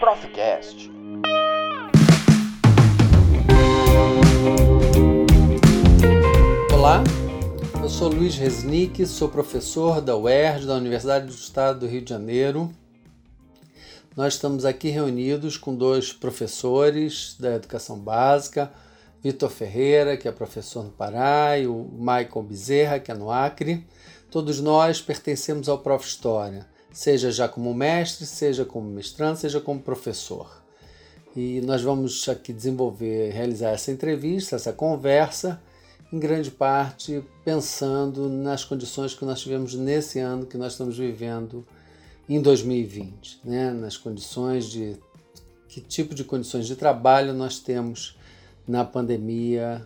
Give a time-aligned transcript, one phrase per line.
[0.00, 0.90] Profcast.
[6.72, 7.04] Olá,
[7.82, 12.08] eu sou Luiz Resnick, sou professor da UERJ, da Universidade do Estado do Rio de
[12.08, 12.72] Janeiro.
[14.16, 18.72] Nós estamos aqui reunidos com dois professores da educação básica,
[19.22, 23.86] Vitor Ferreira, que é professor no Pará, e o Michael Bezerra, que é no Acre.
[24.30, 26.06] Todos nós pertencemos ao Prof.
[26.06, 30.62] História, seja já como mestre, seja como mestrando, seja como professor.
[31.34, 35.60] E nós vamos aqui desenvolver, realizar essa entrevista, essa conversa,
[36.12, 41.66] em grande parte pensando nas condições que nós tivemos nesse ano que nós estamos vivendo
[42.28, 43.70] em 2020, né?
[43.72, 44.96] nas condições de
[45.68, 48.17] que tipo de condições de trabalho nós temos
[48.68, 49.82] na pandemia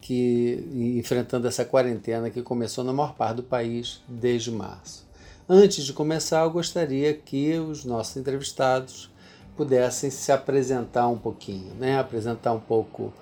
[0.00, 5.06] que enfrentando essa quarentena que começou na maior parte do país desde março.
[5.48, 9.10] Antes de começar, eu gostaria que os nossos entrevistados
[9.56, 11.98] pudessem se apresentar um pouquinho, né?
[11.98, 13.12] apresentar um pouco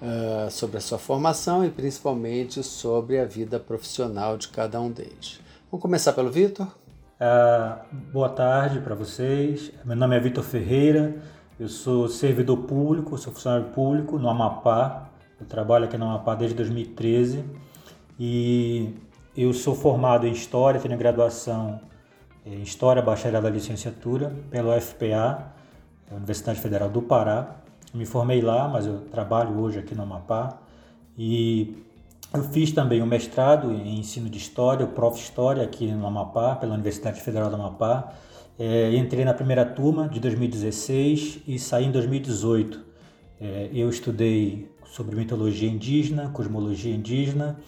[0.00, 5.40] uh, sobre a sua formação e principalmente sobre a vida profissional de cada um deles.
[5.70, 6.66] Vamos começar pelo Vitor?
[6.66, 9.72] Uh, boa tarde para vocês.
[9.84, 11.16] Meu nome é Vitor Ferreira,
[11.58, 15.08] eu sou servidor público, sou funcionário público no Amapá.
[15.40, 17.44] Eu trabalho aqui no Amapá desde 2013
[18.20, 18.94] e
[19.36, 21.80] eu sou formado em História, tenho graduação
[22.44, 25.52] em História, bacharelado da licenciatura pela UFPA,
[26.10, 27.56] Universidade Federal do Pará.
[27.92, 30.58] Me formei lá, mas eu trabalho hoje aqui no Amapá
[31.16, 31.82] e
[32.34, 35.18] eu fiz também o mestrado em ensino de História, o Prof.
[35.18, 38.12] História aqui no Amapá, pela Universidade Federal do Amapá.
[38.58, 42.84] É, entrei na primeira turma de 2016 e saí em 2018.
[43.38, 47.58] É, eu estudei sobre mitologia indígena, cosmologia indígena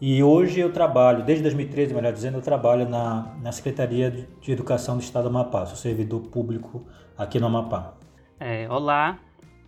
[0.00, 4.98] e hoje eu trabalho, desde 2013, melhor dizendo, eu trabalho na, na Secretaria de Educação
[4.98, 6.86] do Estado do Amapá, sou servidor público
[7.16, 7.94] aqui no Amapá.
[8.38, 9.18] É, olá,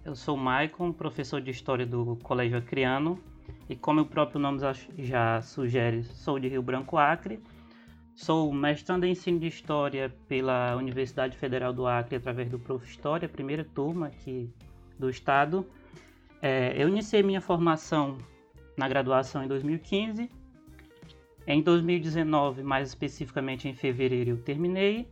[0.04, 3.18] eu sou o Maicon, professor de História do Colégio Acreano
[3.68, 4.60] e como o próprio nome
[4.98, 7.40] já sugere, sou de Rio Branco Acre
[8.18, 12.84] Sou mestrando em ensino de História pela Universidade Federal do Acre através do Prof.
[12.84, 14.50] História, primeira turma aqui
[14.98, 15.64] do estado.
[16.42, 18.18] É, eu iniciei minha formação
[18.76, 20.28] na graduação em 2015.
[21.46, 25.06] Em 2019, mais especificamente em fevereiro, eu terminei.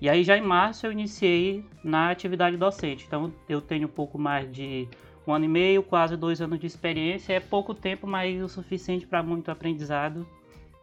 [0.00, 3.04] E aí já em março eu iniciei na atividade docente.
[3.08, 4.88] Então eu tenho um pouco mais de
[5.26, 7.32] um ano e meio, quase dois anos de experiência.
[7.32, 10.24] É pouco tempo, mas o suficiente para muito aprendizado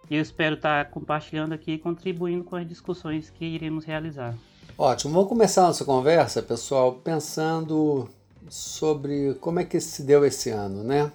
[0.10, 4.36] e eu espero estar compartilhando aqui e contribuindo com as discussões que iremos realizar.
[4.78, 8.10] Ótimo, vamos começar a nossa conversa, pessoal, pensando
[8.50, 11.12] sobre como é que se deu esse ano, né?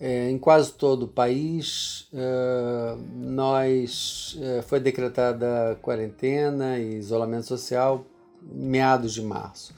[0.00, 8.04] É, em quase todo o país, é, nós é, foi decretada quarentena e isolamento social
[8.42, 9.74] meados de março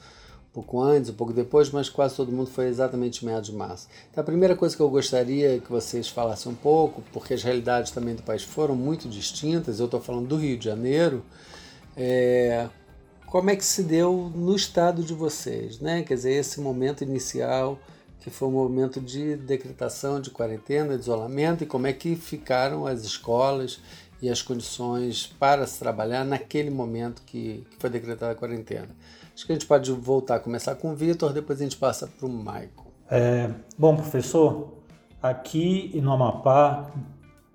[0.57, 3.87] pouco antes, um pouco depois, mas quase todo mundo foi exatamente meados de março.
[4.09, 7.91] Então, a primeira coisa que eu gostaria que vocês falassem um pouco, porque as realidades
[7.91, 11.23] também do país foram muito distintas, eu estou falando do Rio de Janeiro,
[11.95, 12.67] é,
[13.27, 16.01] como é que se deu no estado de vocês, né?
[16.01, 17.77] Quer dizer, esse momento inicial
[18.19, 22.87] que foi um momento de decretação de quarentena, de isolamento, e como é que ficaram
[22.87, 23.79] as escolas
[24.21, 28.89] e as condições para se trabalhar naquele momento que, que foi decretada a quarentena.
[29.37, 32.07] Acho que a gente pode voltar a começar com o Vitor, depois a gente passa
[32.07, 32.71] para o Michael.
[33.07, 34.73] É, bom, professor,
[35.21, 36.89] aqui no Amapá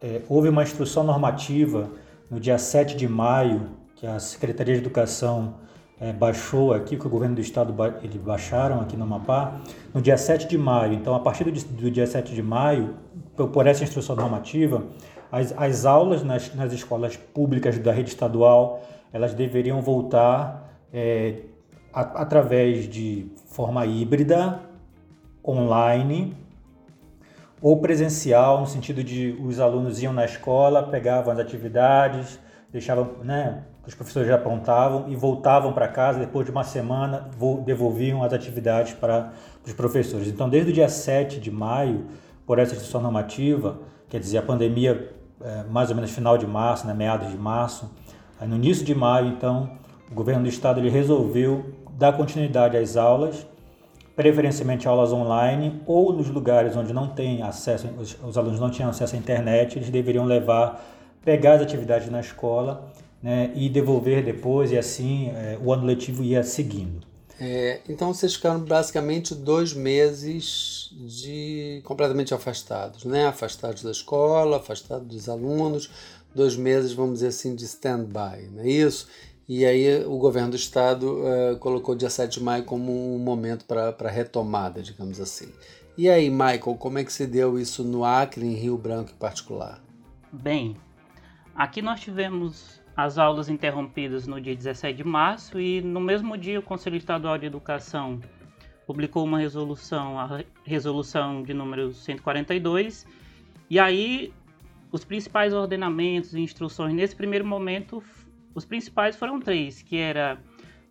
[0.00, 1.90] é, houve uma instrução normativa
[2.30, 5.56] no dia 7 de maio, que a Secretaria de Educação
[6.00, 9.60] é, baixou aqui, que o governo do estado ba ele baixaram aqui no Amapá,
[9.92, 10.92] no dia 7 de maio.
[10.92, 12.94] Então, a partir do, do dia 7 de maio,
[13.34, 14.86] por essa instrução normativa,
[15.32, 21.50] as, as aulas nas, nas escolas públicas da rede estadual, elas deveriam voltar é,
[21.92, 24.60] através de forma híbrida,
[25.44, 26.36] online
[27.60, 32.40] ou presencial, no sentido de os alunos iam na escola, pegavam as atividades,
[32.72, 37.30] deixavam, né, os professores já apontavam e voltavam para casa depois de uma semana,
[37.64, 39.32] devolviam as atividades para
[39.64, 40.26] os professores.
[40.26, 42.06] Então, desde o dia 7 de maio,
[42.44, 43.78] por essa instituição normativa,
[44.08, 47.90] quer dizer, a pandemia é, mais ou menos final de março, né, meados de março,
[48.40, 49.70] no início de maio, então,
[50.10, 53.46] o governo do estado ele resolveu dar continuidade às aulas,
[54.14, 58.90] preferencialmente aulas online ou nos lugares onde não tem acesso, os, os alunos não tinham
[58.90, 60.84] acesso à internet, eles deveriam levar,
[61.24, 62.92] pegar as atividades na escola
[63.22, 67.12] né, e devolver depois e assim é, o ano letivo ia seguindo.
[67.40, 73.26] É, então vocês ficaram basicamente dois meses de completamente afastados, né?
[73.26, 75.90] Afastados da escola, afastados dos alunos,
[76.32, 79.08] dois meses, vamos dizer assim, de stand-by, não é isso?
[79.54, 83.18] E aí o governo do estado uh, colocou o dia 7 de maio como um
[83.18, 85.52] momento para retomada, digamos assim.
[85.94, 89.18] E aí, Michael, como é que se deu isso no Acre, em Rio Branco em
[89.18, 89.78] particular?
[90.32, 90.74] Bem,
[91.54, 96.58] aqui nós tivemos as aulas interrompidas no dia 17 de março e no mesmo dia
[96.58, 98.20] o Conselho Estadual de Educação
[98.86, 103.06] publicou uma resolução, a resolução de número 142,
[103.68, 104.32] e aí
[104.90, 108.02] os principais ordenamentos e instruções nesse primeiro momento
[108.54, 110.38] os principais foram três, que era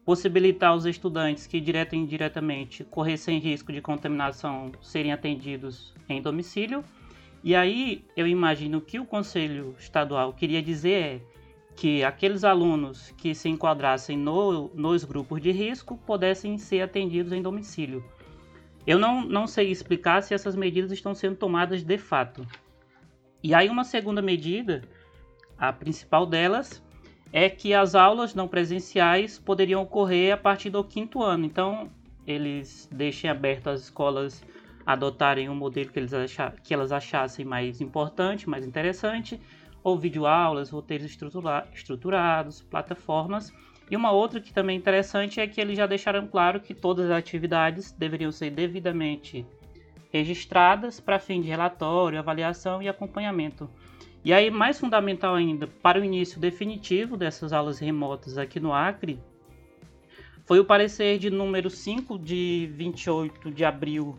[0.05, 6.83] possibilitar os estudantes que direta e indiretamente corressem risco de contaminação serem atendidos em domicílio.
[7.43, 11.21] E aí eu imagino que o Conselho Estadual queria dizer é
[11.75, 17.41] que aqueles alunos que se enquadrassem no, nos grupos de risco pudessem ser atendidos em
[17.41, 18.03] domicílio.
[18.85, 22.45] Eu não, não sei explicar se essas medidas estão sendo tomadas de fato.
[23.43, 24.83] E aí uma segunda medida,
[25.57, 26.83] a principal delas,
[27.33, 31.45] é que as aulas não presenciais poderiam ocorrer a partir do quinto ano.
[31.45, 31.89] Então,
[32.27, 34.43] eles deixem aberto as escolas
[34.85, 39.39] adotarem um modelo que, eles achar, que elas achassem mais importante, mais interessante,
[39.83, 43.53] ou videoaulas, roteiros estrutura, estruturados, plataformas.
[43.89, 47.09] E uma outra que também é interessante é que eles já deixaram claro que todas
[47.09, 49.45] as atividades deveriam ser devidamente
[50.11, 53.69] registradas para fim de relatório, avaliação e acompanhamento.
[54.23, 59.19] E aí, mais fundamental ainda, para o início definitivo dessas aulas remotas aqui no Acre,
[60.45, 64.15] foi o parecer de número 5 de 28 de abril,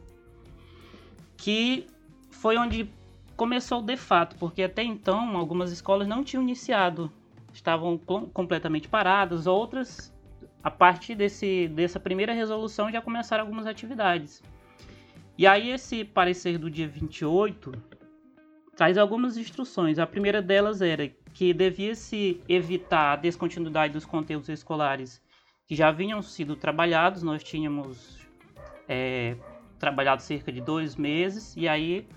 [1.36, 1.86] que
[2.30, 2.90] foi onde
[3.36, 7.10] começou de fato, porque até então algumas escolas não tinham iniciado,
[7.52, 10.12] estavam completamente paradas, outras,
[10.64, 14.42] a partir desse, dessa primeira resolução, já começaram algumas atividades.
[15.38, 17.72] E aí, esse parecer do dia 28
[18.82, 20.00] traz algumas instruções.
[20.00, 25.22] A primeira delas era que devia-se evitar a descontinuidade dos conteúdos escolares
[25.68, 27.22] que já vinham sido trabalhados.
[27.22, 28.18] Nós tínhamos
[28.88, 29.36] é,
[29.78, 32.08] trabalhado cerca de dois meses e aí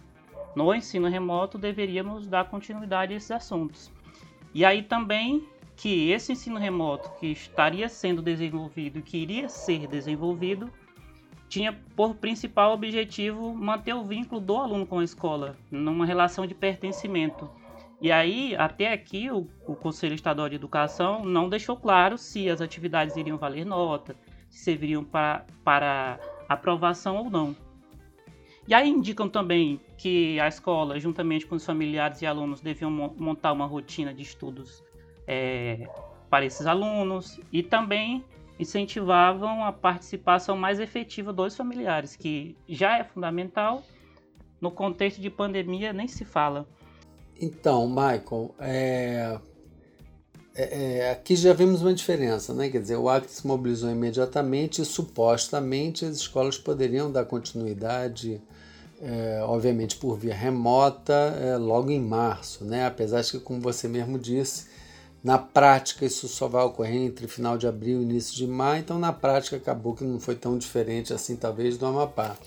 [0.56, 3.92] no ensino remoto deveríamos dar continuidade a esses assuntos.
[4.52, 10.72] E aí também que esse ensino remoto que estaria sendo desenvolvido, que iria ser desenvolvido,
[11.56, 16.54] tinha por principal objetivo manter o vínculo do aluno com a escola, numa relação de
[16.54, 17.50] pertencimento.
[18.02, 22.60] E aí, até aqui, o, o Conselho Estadual de Educação não deixou claro se as
[22.60, 24.18] atividades iriam valer nota,
[24.50, 26.20] se serviriam para, para
[26.50, 27.56] aprovação ou não.
[28.68, 33.54] E aí indicam também que a escola, juntamente com os familiares e alunos, deviam montar
[33.54, 34.84] uma rotina de estudos
[35.26, 35.88] é,
[36.30, 38.26] para esses alunos e também
[38.60, 43.84] incentivavam a participação mais efetiva dos familiares, que já é fundamental.
[44.62, 46.66] No contexto de pandemia, nem se fala.
[47.40, 49.40] Então, Michael, é...
[50.58, 52.70] É, é, aqui já vimos uma diferença, né?
[52.70, 58.42] Quer dizer, o Acre se mobilizou imediatamente e supostamente as escolas poderiam dar continuidade,
[59.02, 62.86] é, obviamente por via remota, é, logo em março, né?
[62.86, 64.68] Apesar de que, como você mesmo disse,
[65.26, 69.00] na prática, isso só vai ocorrer entre final de abril e início de maio, então
[69.00, 72.38] na prática acabou que não foi tão diferente assim, talvez, do Amapá.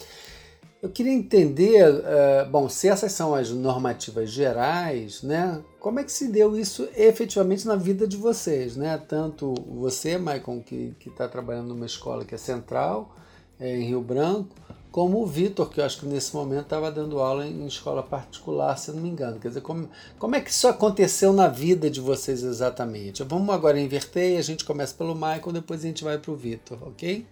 [0.81, 5.61] Eu queria entender, uh, bom, se essas são as normativas gerais, né?
[5.81, 8.97] Como é que se deu isso efetivamente na vida de vocês, né?
[9.09, 13.13] Tanto você, Maicon, que está trabalhando numa escola que é central,
[13.59, 14.55] é, em Rio Branco,
[14.99, 18.77] como o Vitor, que eu acho que nesse momento estava dando aula em escola particular,
[18.77, 19.39] se não me engano.
[19.39, 19.89] Quer dizer, como,
[20.19, 23.23] como é que isso aconteceu na vida de vocês exatamente?
[23.23, 26.83] Vamos agora inverter a gente começa pelo Michael, depois a gente vai para o Vitor,
[26.83, 27.25] ok?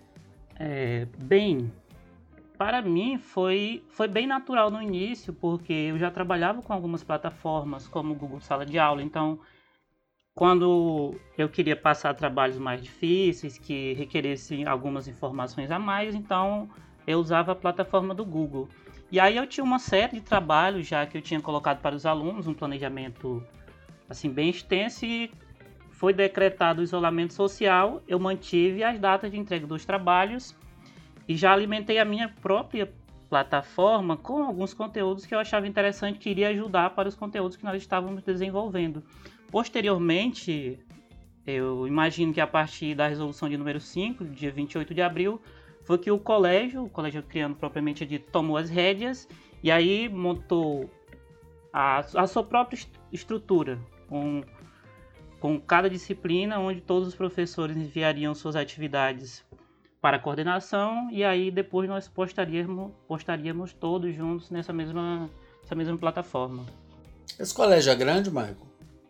[0.60, 1.72] É, bem,
[2.56, 7.88] para mim foi, foi bem natural no início, porque eu já trabalhava com algumas plataformas,
[7.88, 9.40] como o Google Sala de Aula, então
[10.36, 16.70] quando eu queria passar trabalhos mais difíceis, que requeressem algumas informações a mais, então
[17.06, 18.68] eu usava a plataforma do Google.
[19.10, 22.04] E aí eu tinha uma série de trabalhos já que eu tinha colocado para os
[22.04, 23.42] alunos, um planejamento
[24.08, 25.30] assim bem extenso e
[25.90, 30.54] foi decretado o isolamento social, eu mantive as datas de entrega dos trabalhos
[31.26, 32.92] e já alimentei a minha própria
[33.28, 37.64] plataforma com alguns conteúdos que eu achava interessante que iria ajudar para os conteúdos que
[37.64, 39.02] nós estávamos desenvolvendo.
[39.50, 40.78] Posteriormente,
[41.46, 45.40] eu imagino que a partir da resolução de número 5, dia 28 de abril,
[45.86, 49.28] foi que o colégio, o colégio criando propriamente dito, tomou as rédeas
[49.62, 50.90] e aí montou
[51.72, 52.78] a, a sua própria
[53.12, 53.78] estrutura,
[54.08, 54.42] com,
[55.60, 59.44] cada disciplina, onde todos os professores enviariam suas atividades
[60.00, 65.30] para coordenação e aí depois nós postaríamos, postaríamos todos juntos nessa mesma,
[65.62, 66.66] essa mesma plataforma.
[67.38, 68.65] Esse colégio é grande, Michael?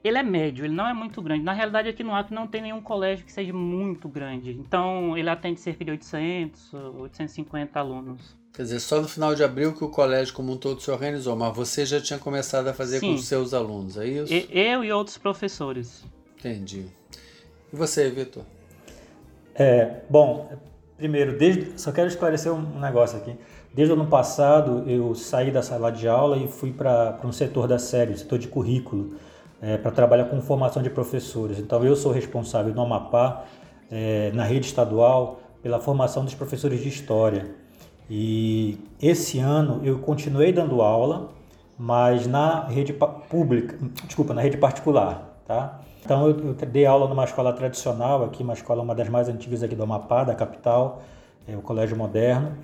[0.07, 1.43] Ele é médio, ele não é muito grande.
[1.43, 4.53] Na realidade, aqui no Acre não tem nenhum colégio que seja muito grande.
[4.53, 8.37] Então, ele atende cerca de 800, 850 alunos.
[8.53, 11.35] Quer dizer, só no final de abril que o colégio como um todo se organizou,
[11.35, 13.09] mas você já tinha começado a fazer Sim.
[13.09, 14.33] com os seus alunos, é isso?
[14.33, 16.05] Eu e outros professores.
[16.39, 16.87] Entendi.
[17.73, 18.45] E você, Vitor?
[19.57, 20.57] É, bom,
[20.97, 23.35] primeiro, desde, só quero esclarecer um negócio aqui.
[23.75, 27.67] Desde o ano passado, eu saí da sala de aula e fui para um setor
[27.67, 29.17] da série, setor de currículo
[29.61, 31.59] é, para trabalhar com formação de professores.
[31.59, 33.45] Então, eu sou responsável no Amapá,
[33.91, 37.55] é, na rede estadual, pela formação dos professores de História.
[38.09, 41.31] E esse ano eu continuei dando aula,
[41.77, 42.93] mas na rede
[43.29, 45.81] pública, desculpa, na rede particular, tá?
[46.05, 49.63] Então eu, eu dei aula numa escola tradicional aqui, uma escola uma das mais antigas
[49.63, 51.03] aqui do Amapá, da capital,
[51.49, 52.57] é o Colégio Moderno.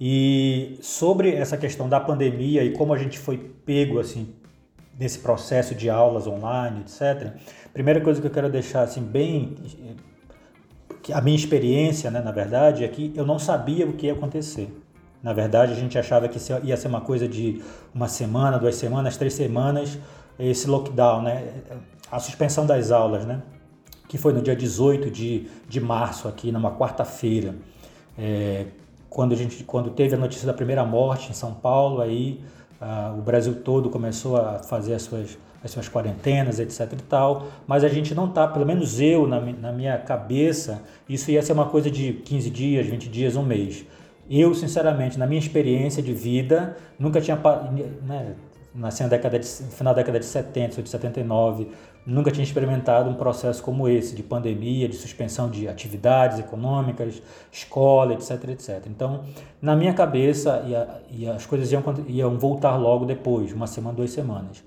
[0.00, 4.34] E sobre essa questão da pandemia e como a gente foi pego assim
[4.98, 7.32] nesse processo de aulas online, etc.
[7.72, 9.56] Primeira coisa que eu quero deixar assim bem
[11.12, 14.70] a minha experiência, né, na verdade, é que eu não sabia o que ia acontecer.
[15.22, 17.62] Na verdade, a gente achava que ia ser uma coisa de
[17.94, 19.98] uma semana, duas semanas, três semanas,
[20.38, 21.62] esse lockdown, né,
[22.10, 23.42] a suspensão das aulas, né,
[24.08, 27.54] que foi no dia 18 de, de março, aqui, numa quarta-feira,
[28.18, 28.66] é,
[29.08, 32.40] quando, a gente, quando teve a notícia da primeira morte em São Paulo, aí
[32.80, 37.46] ah, o Brasil todo começou a fazer as suas, as suas quarentenas, etc e tal,
[37.66, 41.52] mas a gente não está, pelo menos eu, na, na minha cabeça, isso ia ser
[41.52, 43.84] uma coisa de 15 dias, 20 dias, um mês.
[44.30, 47.36] Eu, sinceramente, na minha experiência de vida, nunca tinha.
[48.06, 48.34] Né,
[48.74, 51.68] nasci na década de, final da década de 70, de 79,
[52.08, 57.22] nunca tinha experimentado um processo como esse, de pandemia, de suspensão de atividades econômicas,
[57.52, 58.82] escola, etc, etc.
[58.86, 59.24] Então,
[59.60, 60.64] na minha cabeça,
[61.10, 64.64] ia, as coisas iam, iam voltar logo depois, uma semana, duas semanas.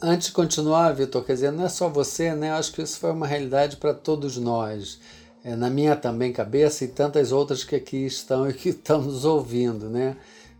[0.00, 2.52] Antes de continuar, Vitor, quer dizer, não é só você, né?
[2.52, 5.00] Acho que isso foi uma realidade para todos nós.
[5.44, 9.90] É, na minha também cabeça e tantas outras que aqui estão e que estamos ouvindo,
[9.90, 10.16] né?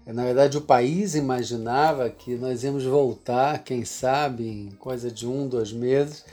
[0.07, 5.49] Na verdade, o país imaginava que nós íamos voltar, quem sabe, em coisa de um,
[5.49, 6.25] dois meses,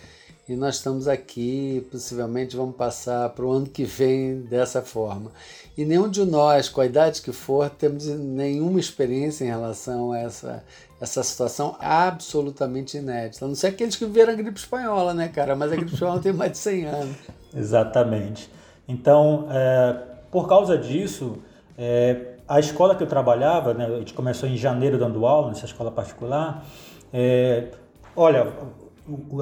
[0.47, 5.31] e nós estamos aqui, possivelmente vamos passar para o ano que vem dessa forma.
[5.75, 10.19] E nenhum de nós, com a idade que for, temos nenhuma experiência em relação a
[10.19, 10.63] essa,
[11.01, 13.45] essa situação absolutamente inédita.
[13.45, 15.55] A não ser aqueles que viveram a gripe espanhola, né, cara?
[15.55, 17.15] Mas a gripe espanhola tem mais de 100 anos.
[17.55, 18.51] Exatamente.
[18.87, 19.97] Então, é,
[20.29, 21.37] por causa disso,
[21.77, 25.65] é, a escola que eu trabalhava, né, a gente começou em janeiro dando aula nessa
[25.65, 26.63] escola particular.
[27.11, 27.69] É,
[28.15, 28.53] olha,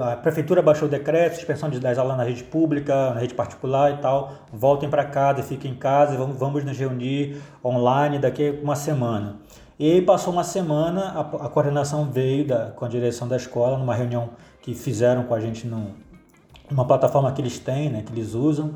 [0.02, 3.92] a prefeitura baixou o decreto, suspensão de 10 aulas na rede pública, na rede particular
[3.92, 4.32] e tal.
[4.54, 9.40] Voltem para casa, fiquem em casa, vamos, vamos nos reunir online daqui a uma semana.
[9.78, 13.78] E aí passou uma semana, a, a coordenação veio da, com a direção da escola,
[13.78, 14.30] numa reunião
[14.62, 15.88] que fizeram com a gente num,
[16.70, 18.76] numa plataforma que eles têm, né, que eles usam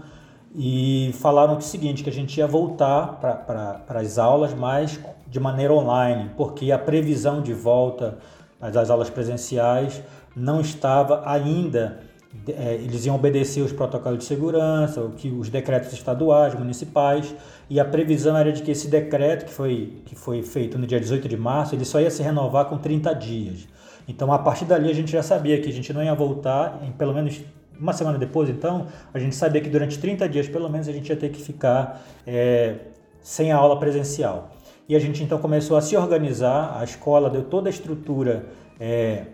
[0.58, 5.74] e falaram o seguinte, que a gente ia voltar para as aulas, mas de maneira
[5.74, 8.18] online, porque a previsão de volta
[8.62, 10.02] às aulas presenciais
[10.34, 12.00] não estava ainda,
[12.48, 17.36] é, eles iam obedecer os protocolos de segurança, o que os decretos estaduais, municipais,
[17.70, 21.00] e a previsão era de que esse decreto que foi, que foi feito no dia
[21.00, 23.68] 18 de março, ele só ia se renovar com 30 dias.
[24.08, 26.92] Então, a partir dali, a gente já sabia que a gente não ia voltar em
[26.92, 27.42] pelo menos
[27.80, 31.10] uma semana depois, então, a gente sabia que durante 30 dias, pelo menos, a gente
[31.10, 32.76] ia ter que ficar é,
[33.22, 34.52] sem a aula presencial.
[34.88, 38.46] E a gente então começou a se organizar, a escola deu toda a estrutura
[38.80, 39.26] é,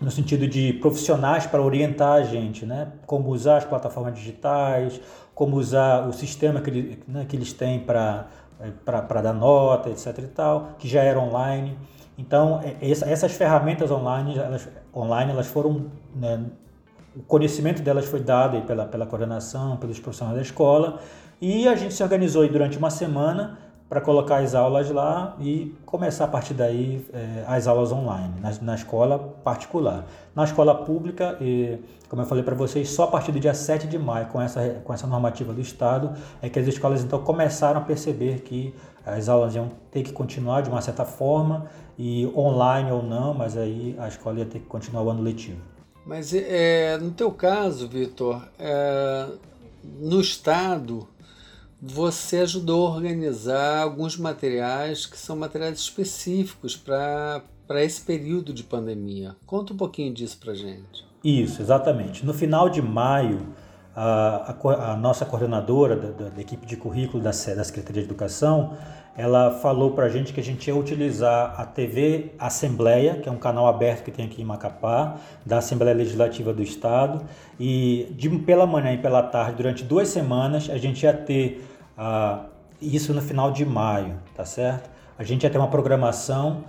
[0.00, 2.88] no sentido de profissionais para orientar a gente, né?
[3.06, 5.00] Como usar as plataformas digitais,
[5.32, 8.26] como usar o sistema que, ele, né, que eles têm para
[8.84, 11.78] para dar nota, etc e tal, que já era online.
[12.18, 16.44] Então, é, essas ferramentas online, elas, online, elas foram né,
[17.16, 21.00] o conhecimento delas foi dado pela, pela coordenação, pelos profissionais da escola,
[21.40, 23.58] e a gente se organizou durante uma semana
[23.90, 28.52] para colocar as aulas lá e começar a partir daí é, as aulas online, na,
[28.62, 30.06] na, escola particular.
[30.32, 31.36] Na escola pública,
[32.08, 34.80] como eu falei para vocês, só a partir do dia 7 de maio, com essa,
[34.84, 38.72] com essa normativa do Estado, é que as escolas então começaram a perceber que
[39.04, 41.66] as aulas iam ter que continuar de uma certa forma,
[41.98, 45.69] e online ou não, mas aí a escola ia ter que continuar o ano letivo.
[46.04, 49.26] Mas é, no teu caso, Vitor, é,
[50.00, 51.06] no Estado,
[51.80, 57.42] você ajudou a organizar alguns materiais que são materiais específicos para
[57.82, 59.36] esse período de pandemia.
[59.46, 61.08] Conta um pouquinho disso para gente.
[61.22, 62.24] Isso, exatamente.
[62.24, 63.46] No final de maio,
[63.94, 68.76] a, a, a nossa coordenadora da, da, equipe de currículo da, da Secretaria de Educação,
[69.16, 73.32] ela falou para a gente que a gente ia utilizar a TV Assembleia, que é
[73.32, 77.22] um canal aberto que tem aqui em Macapá, da Assembleia Legislativa do Estado,
[77.58, 81.66] e de, pela manhã e pela tarde, durante duas semanas, a gente ia ter
[81.98, 82.46] uh,
[82.80, 84.88] isso no final de maio, tá certo?
[85.18, 86.64] A gente ia ter uma programação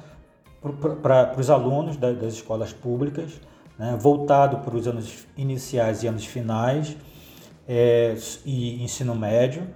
[1.01, 3.39] para os alunos da, das escolas públicas,
[3.79, 6.95] né, voltado para os anos iniciais e anos finais
[7.67, 9.67] é, e ensino médio.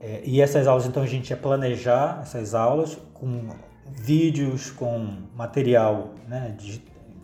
[0.00, 3.48] É, e essas aulas, então, a gente ia planejar essas aulas com
[3.96, 6.56] vídeos, com material né,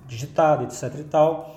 [0.06, 1.56] digitado, etc e tal.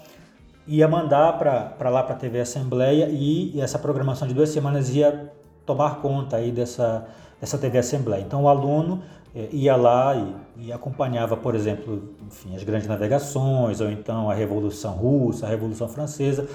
[0.68, 4.94] Ia mandar para lá para a TV Assembleia e, e essa programação de duas semanas
[4.94, 5.32] ia
[5.66, 7.08] tomar conta aí dessa,
[7.40, 8.22] dessa TV Assembleia.
[8.22, 9.02] Então, o aluno
[9.34, 14.34] é, ia lá e, e, acompanhava, por exemplo, enfim, as grandes navegações, ou então a
[14.34, 16.48] Revolução Russa, a Revolução Francesa.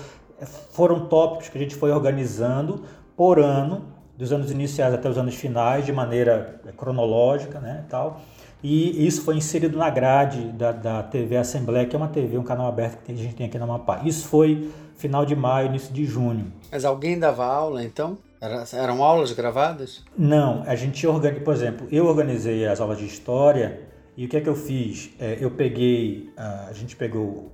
[0.72, 2.82] Foram tópicos que a gente foi organizando
[3.16, 3.84] por ano,
[4.22, 8.20] dos anos iniciais até os anos finais, de maneira é, cronológica né, tal.
[8.62, 12.44] E isso foi inserido na grade da, da TV Assembleia, que é uma TV, um
[12.44, 14.00] canal aberto que a gente tem aqui na Amapá.
[14.04, 16.52] Isso foi final de maio, início de junho.
[16.70, 18.16] Mas alguém dava aula, então?
[18.40, 20.04] Era, eram aulas gravadas?
[20.16, 23.80] Não, a gente organiza, por exemplo, eu organizei as aulas de história
[24.16, 25.10] e o que é que eu fiz?
[25.18, 27.50] É, eu peguei, a gente pegou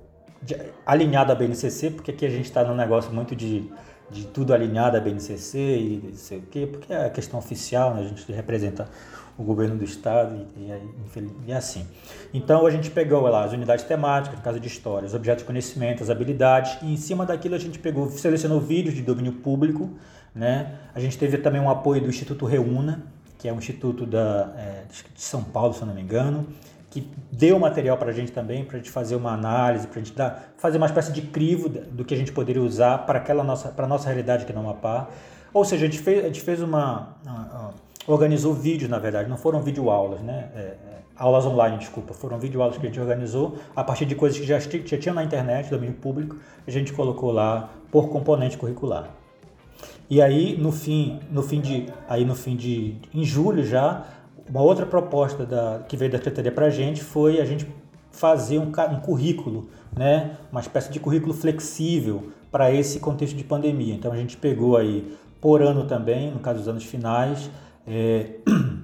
[0.85, 3.69] alinhado a BNCC, porque aqui a gente está num negócio muito de,
[4.11, 7.93] de tudo alinhado a BNCC e não sei o quê, porque é a questão oficial,
[7.93, 8.01] né?
[8.01, 8.87] a gente representa
[9.37, 11.87] o governo do estado e, e, e, assim.
[12.33, 15.47] Então a gente pegou lá as unidades temáticas, no caso de história, os objetos de
[15.47, 19.89] conhecimento, as habilidades, e em cima daquilo a gente pegou, selecionou vídeos de domínio público,
[20.35, 20.75] né?
[20.93, 23.03] A gente teve também um apoio do Instituto Reúna,
[23.37, 24.83] que é um instituto da, é,
[25.15, 26.45] de São Paulo, se eu não me engano,
[26.89, 30.03] que deu material para a gente também, para a gente fazer uma análise, para a
[30.03, 33.43] gente dar, fazer uma espécie de crivo do que a gente poderia usar para aquela
[33.43, 35.07] nossa, para nossa realidade aqui no Amapá.
[35.53, 37.15] Ou seja, a gente fez, a gente fez uma,
[38.07, 40.49] organizou vídeos, na verdade, não foram videoaulas, né?
[40.55, 40.77] É, é,
[41.15, 44.57] aulas online, desculpa, foram videoaulas que a gente organizou a partir de coisas que já,
[44.59, 49.09] já tinha na internet, domínio público, a gente colocou lá por componente curricular.
[50.09, 54.05] E aí no fim, no fim de, aí no fim de, em julho já,
[54.49, 57.67] uma outra proposta da, que veio da secretaria para a gente foi a gente
[58.11, 63.93] fazer um, um currículo, né, uma espécie de currículo flexível para esse contexto de pandemia.
[63.93, 67.49] Então a gente pegou aí por ano também, no caso dos anos finais,
[67.87, 68.31] é,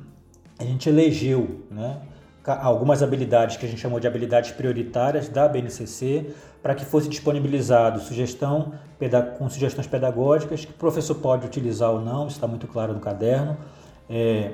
[0.60, 1.98] a gente elegeu, né,
[2.46, 8.00] algumas habilidades que a gente chamou de habilidades prioritárias da BNCC para que fosse disponibilizado
[8.02, 8.74] sugestão
[9.38, 13.58] com sugestões pedagógicas que o professor pode utilizar ou não, está muito claro no caderno.
[14.08, 14.54] É,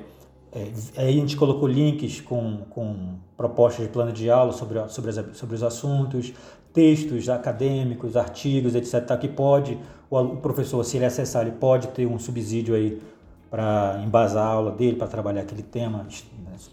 [0.54, 5.12] é, aí a gente colocou links com, com propostas de plano de aula sobre, sobre,
[5.12, 6.34] as, sobre os assuntos,
[6.74, 9.78] textos acadêmicos, artigos, etc., que pode,
[10.10, 13.02] o, o professor, se ele acessar, ele pode ter um subsídio aí
[13.50, 16.06] para embasar a aula dele, para trabalhar aquele tema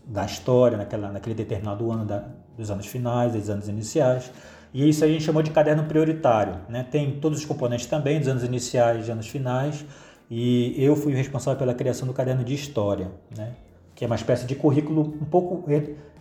[0.07, 2.25] da história naquela, naquele determinado ano da,
[2.57, 4.31] dos anos finais, dos anos iniciais.
[4.73, 6.57] E isso a gente chamou de caderno prioritário.
[6.69, 6.87] Né?
[6.88, 9.85] Tem todos os componentes também dos anos iniciais e anos finais.
[10.31, 13.55] E eu fui responsável pela criação do caderno de história, né?
[13.99, 15.69] Que é uma espécie de currículo um pouco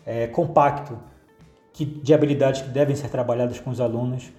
[0.03, 0.97] é, compacto
[1.71, 4.31] que, de habilidades que devem ser trabalhadas com os alunos,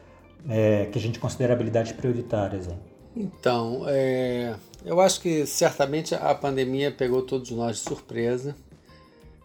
[0.48, 2.66] é, que a gente considera habilidades prioritárias.
[2.66, 2.76] Hein?
[3.14, 8.56] Então, é, eu acho que certamente a pandemia pegou todos nós de surpresa.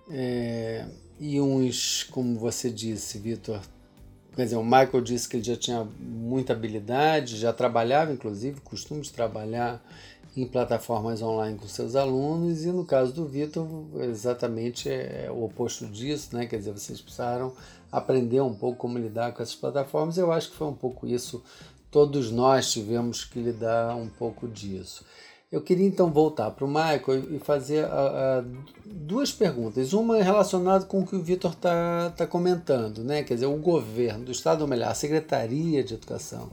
[0.10, 0.88] É,
[1.20, 3.60] e uns, como você disse, Vitor,
[4.36, 9.04] quer dizer, o Michael disse que ele já tinha muita habilidade, já trabalhava, inclusive, costume
[9.04, 9.86] trabalhar
[10.36, 13.68] em plataformas online com seus alunos, e no caso do Vitor,
[14.02, 16.46] exatamente é o oposto disso, né?
[16.46, 17.54] Quer dizer, vocês precisaram
[17.92, 20.18] aprender um pouco como lidar com essas plataformas.
[20.18, 21.44] Eu acho que foi um pouco isso
[21.94, 25.06] todos nós tivemos que lidar um pouco disso.
[25.52, 29.94] Eu queria então voltar para o Michael e fazer uh, uh, duas perguntas.
[29.94, 33.22] Uma é relacionada com o que o Vitor está tá comentando, né?
[33.22, 36.50] quer dizer, o governo do Estado, ou melhor, a Secretaria de Educação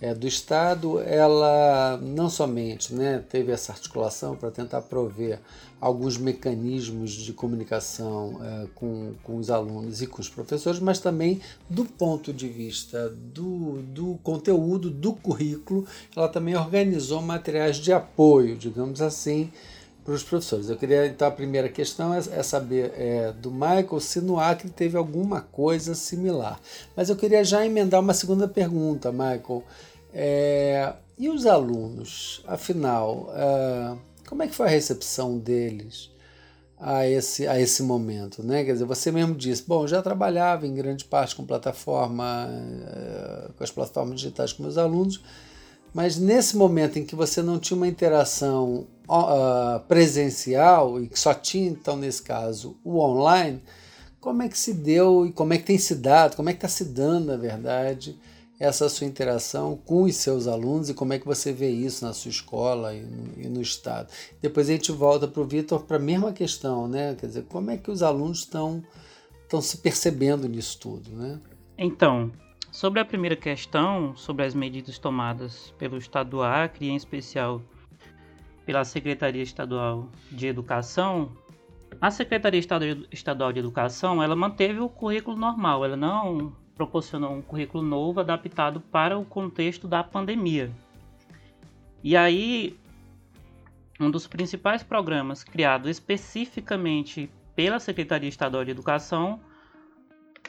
[0.00, 5.40] é, do Estado, ela não somente né, teve essa articulação para tentar prover
[5.80, 11.40] alguns mecanismos de comunicação é, com, com os alunos e com os professores, mas também
[11.68, 18.56] do ponto de vista do, do conteúdo, do currículo, ela também organizou materiais de apoio,
[18.56, 19.52] digamos assim,
[20.08, 20.70] para os professores.
[20.70, 24.70] Eu queria, então, a primeira questão é, é saber é, do Michael se no Acre
[24.70, 26.58] teve alguma coisa similar.
[26.96, 29.62] Mas eu queria já emendar uma segunda pergunta, Michael.
[30.14, 36.10] É, e os alunos, afinal, é, como é que foi a recepção deles
[36.80, 38.42] a esse, a esse momento?
[38.42, 38.64] Né?
[38.64, 43.62] Quer dizer, você mesmo disse, bom, já trabalhava em grande parte com plataforma, é, com
[43.62, 45.20] as plataformas digitais com meus alunos,
[45.92, 51.32] Mas nesse momento em que você não tinha uma interação uh, presencial e que só
[51.34, 53.62] tinha, então, nesse caso, o online,
[54.20, 56.58] como é que se deu e como é que tem se dado, como é que
[56.58, 58.18] está se dando, na verdade,
[58.60, 62.12] essa sua interação com os seus alunos e como é que você vê isso na
[62.12, 64.08] sua escola e no, e no Estado.
[64.42, 67.14] Depois a gente volta para o Vitor para a mesma questão, né?
[67.14, 68.82] Quer dizer, como é que os alunos estão
[69.44, 71.40] estão se percebendo nisso tudo, né?
[71.78, 72.30] Então,
[72.78, 77.60] sobre a primeira questão, sobre as medidas tomadas pelo Estado do Acre, em especial
[78.64, 81.32] pela Secretaria Estadual de Educação,
[82.00, 82.60] a Secretaria
[83.10, 88.80] Estadual de Educação, ela manteve o currículo normal, ela não proporcionou um currículo novo adaptado
[88.80, 90.70] para o contexto da pandemia.
[92.04, 92.78] E aí,
[93.98, 99.40] um dos principais programas criado especificamente pela Secretaria Estadual de Educação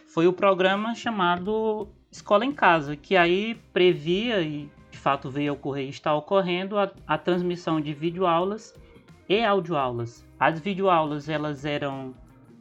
[0.05, 5.53] foi o programa chamado Escola em Casa, que aí previa e de fato veio a
[5.53, 8.73] ocorrer e está ocorrendo a, a transmissão de videoaulas
[9.27, 10.25] e audioaulas.
[10.39, 12.15] As videoaulas elas eram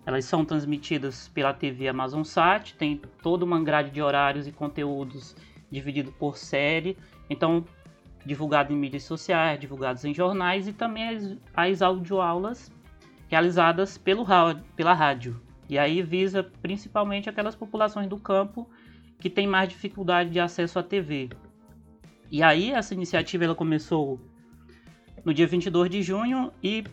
[0.04, 5.36] elas são transmitidas pela TV Amazonsat, tem toda uma grade de horários e conteúdos
[5.70, 6.96] dividido por série.
[7.28, 7.62] Então,
[8.24, 12.72] divulgado em mídias sociais, divulgados em jornais e também as, as audioaulas
[13.28, 14.24] realizadas pelo,
[14.74, 15.40] pela rádio.
[15.68, 18.66] E aí visa principalmente aquelas populações do campo
[19.18, 21.30] que têm mais dificuldade de acesso à TV.
[22.30, 24.20] E aí essa iniciativa ela começou
[25.24, 26.84] no dia 22 de junho e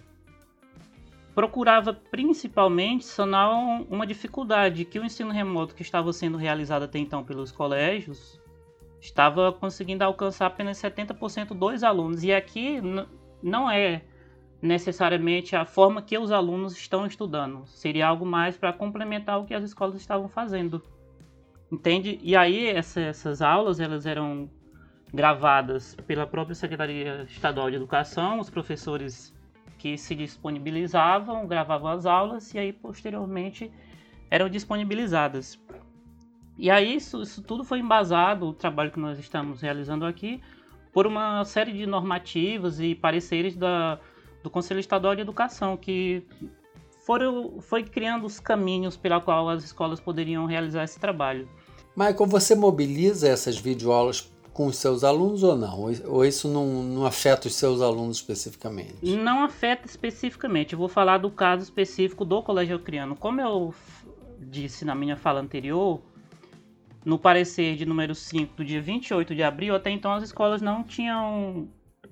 [1.36, 3.50] procurava principalmente sanar
[3.90, 8.40] uma dificuldade que o ensino remoto que estava sendo realizado até então pelos colégios
[9.02, 12.24] estava conseguindo alcançar apenas 70% dos alunos.
[12.24, 12.80] E aqui
[13.44, 14.02] não é
[14.62, 17.66] necessariamente a forma que os alunos estão estudando.
[17.68, 20.82] Seria algo mais para complementar o que as escolas estavam fazendo.
[21.72, 22.20] Entende?
[22.22, 24.50] E aí essa, essas aulas elas eram
[25.14, 29.34] gravadas pela própria Secretaria Estadual de Educação, os professores
[29.78, 33.72] que se disponibilizavam, gravavam as aulas e aí posteriormente
[34.30, 35.60] eram disponibilizadas.
[36.58, 40.42] E aí isso, isso tudo foi embasado, o trabalho que nós estamos realizando aqui,
[40.94, 44.00] por uma série de normativas e pareceres da,
[44.42, 46.26] do Conselho Estadual de Educação, que
[47.06, 51.48] foram, foi criando os caminhos pela qual as escolas poderiam realizar esse trabalho.
[51.96, 55.94] Michael, você mobiliza essas videoaulas com os seus alunos ou não?
[56.08, 58.96] Ou isso não, não afeta os seus alunos especificamente?
[59.04, 60.74] Não afeta especificamente.
[60.74, 63.16] Eu vou falar do caso específico do Colégio Criano.
[63.16, 63.74] Como eu
[64.40, 66.02] disse na minha fala anterior,
[67.06, 70.84] no parecer de número 5 do dia 28 de abril, até então as escolas não
[70.84, 71.68] tinham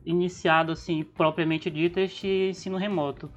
[0.05, 3.29] iniciado, assim, propriamente dito, este ensino remoto.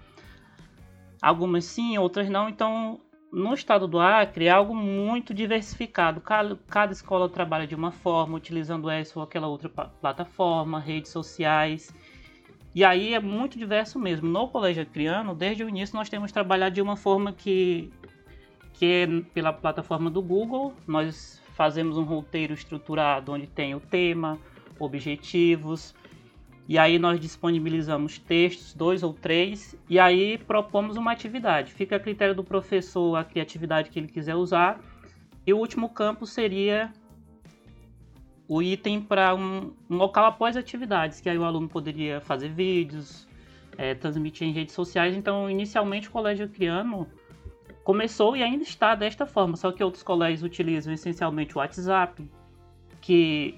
[1.27, 2.49] Algumas sim, outras não.
[2.49, 3.01] Então,
[3.33, 6.21] no estado do Acre é algo muito diversificado.
[6.21, 11.93] Cada, cada escola trabalha de uma forma, utilizando essa ou aquela outra plataforma, redes sociais.
[12.73, 14.29] E aí é muito diverso mesmo.
[14.29, 17.91] No Colégio Acreano, desde o início, nós temos trabalhado de uma forma que,
[18.75, 20.75] que é pela plataforma do Google.
[20.87, 24.39] Nós fazemos um roteiro estruturado onde tem o tema,
[24.79, 25.93] objetivos,
[26.68, 31.72] e aí nós disponibilizamos textos, dois ou três, e aí propomos uma atividade.
[31.72, 34.81] Fica a critério do professor a criatividade que ele quiser usar.
[35.46, 36.92] E o último campo seria
[38.48, 43.29] o item para um, um, local após atividades, que aí o aluno poderia fazer vídeos,
[43.79, 45.14] é, transmitir em redes sociais.
[45.14, 47.07] Então, inicialmente o Colégio Criano
[47.85, 52.29] começou e ainda está desta forma, só que outros colégios utilizam essencialmente o WhatsApp,
[53.00, 53.57] que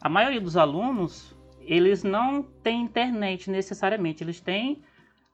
[0.00, 4.82] a maioria dos alunos eles não têm internet necessariamente, eles têm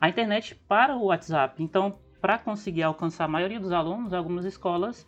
[0.01, 1.63] a internet para o WhatsApp.
[1.63, 5.07] Então, para conseguir alcançar a maioria dos alunos, algumas escolas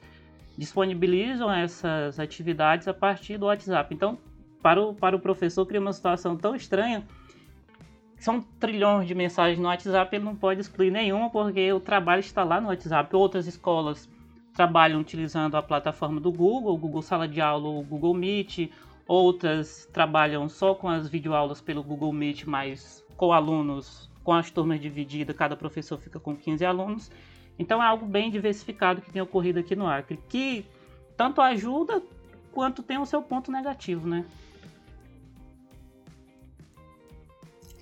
[0.56, 3.94] disponibilizam essas atividades a partir do WhatsApp.
[3.94, 4.18] Então,
[4.62, 7.06] para o, para o professor, cria uma situação tão estranha.
[8.18, 12.42] São trilhões de mensagens no WhatsApp, ele não pode excluir nenhuma, porque o trabalho está
[12.42, 13.14] lá no WhatsApp.
[13.14, 14.08] Outras escolas
[14.52, 18.72] trabalham utilizando a plataforma do Google, o Google Sala de Aula, o Google Meet,
[19.08, 24.80] outras trabalham só com as videoaulas pelo Google Meet, mas com alunos, com as turmas
[24.80, 27.10] divididas, cada professor fica com 15 alunos.
[27.58, 30.66] Então é algo bem diversificado que tem ocorrido aqui no Acre, que
[31.16, 32.02] tanto ajuda
[32.52, 34.24] quanto tem o seu ponto negativo, né?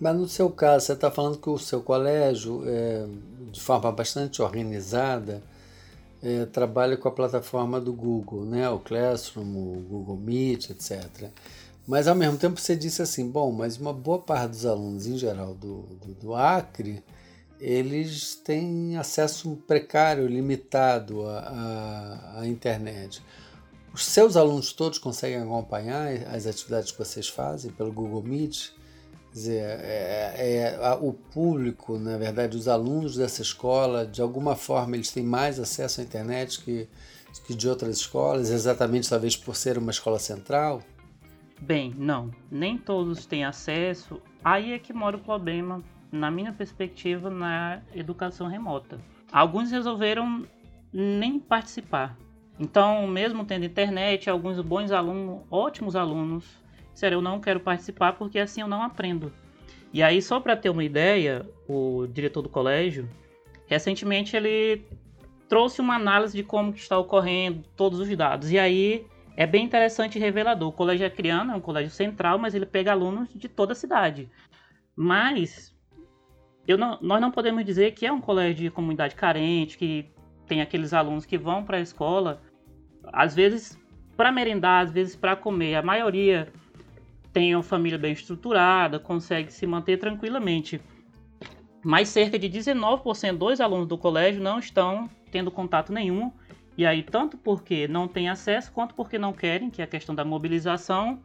[0.01, 3.07] Mas no seu caso, você está falando que o seu colégio, é,
[3.51, 5.43] de forma bastante organizada,
[6.23, 8.69] é, trabalha com a plataforma do Google, né?
[8.69, 11.31] o Classroom, o Google Meet, etc.
[11.87, 15.17] Mas ao mesmo tempo você disse assim, bom, mas uma boa parte dos alunos em
[15.17, 17.03] geral do, do, do Acre,
[17.61, 23.23] eles têm acesso precário, limitado à, à, internet.
[23.95, 28.73] Os seus alunos todos conseguem acompanhar as atividades que vocês fazem pelo Google Meet?
[29.37, 34.97] Dizer, é, é, é, o público, na verdade, os alunos dessa escola, de alguma forma,
[34.97, 36.89] eles têm mais acesso à internet que,
[37.47, 40.81] que de outras escolas, exatamente talvez por ser uma escola central?
[41.61, 42.31] Bem, não.
[42.51, 44.23] Nem todos têm acesso.
[44.43, 48.99] Aí é que mora o problema, na minha perspectiva, na educação remota.
[49.31, 50.47] Alguns resolveram
[50.91, 52.17] nem participar.
[52.59, 56.47] Então, mesmo tendo internet, alguns bons alunos, ótimos alunos,
[56.97, 59.33] sério, eu não quero participar porque assim eu não aprendo.
[59.93, 63.09] E aí, só para ter uma ideia, o diretor do colégio,
[63.67, 64.85] recentemente ele
[65.49, 68.51] trouxe uma análise de como está ocorrendo todos os dados.
[68.51, 69.07] E aí
[69.37, 70.69] é bem interessante e revelador.
[70.69, 74.29] O colégio Acriano é um colégio central, mas ele pega alunos de toda a cidade.
[74.97, 75.75] Mas
[76.67, 80.11] não, nós não podemos dizer que é um colégio de comunidade carente, que
[80.47, 82.43] tem aqueles alunos que vão para a escola,
[83.13, 83.79] às vezes
[84.17, 85.75] para merendar, às vezes para comer.
[85.75, 86.49] A maioria
[87.37, 90.81] tem uma família bem estruturada, consegue se manter tranquilamente.
[91.85, 96.33] Mas cerca de 19% dos alunos do colégio não estão tendo contato nenhum.
[96.79, 100.15] E aí, tanto porque não têm acesso, quanto porque não querem, que é a questão
[100.15, 101.21] da mobilização.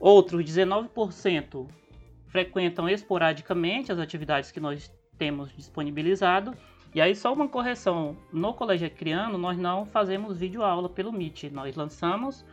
[0.00, 1.68] Outros 19%
[2.26, 6.56] frequentam esporadicamente as atividades que nós temos disponibilizado.
[6.92, 11.44] E aí, só uma correção: no Colégio Criano, nós não fazemos vídeo aula pelo Meet,
[11.52, 12.44] nós lançamos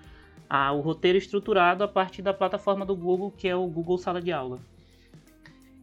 [0.49, 4.21] a, o roteiro estruturado a partir da plataforma do Google, que é o Google Sala
[4.21, 4.59] de Aula.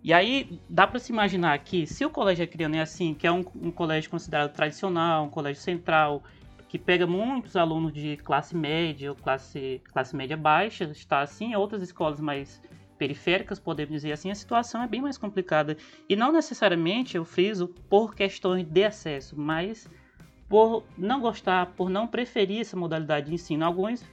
[0.03, 3.33] E aí dá para se imaginar que se o colégio Acriano é assim, que é
[3.33, 6.23] um, um, colégio considerado tradicional, um colégio central,
[6.69, 11.83] que pega muitos alunos de classe média ou classe, classe média baixa, está assim, outras
[11.83, 12.63] escolas mais
[12.97, 15.77] periféricas, podemos dizer assim, a situação é bem mais complicada.
[16.09, 19.89] E não necessariamente, eu friso, por questões de acesso, mas
[20.49, 23.65] por não gostar, por não preferir essa modalidade de ensino.
[23.65, 24.05] Alguns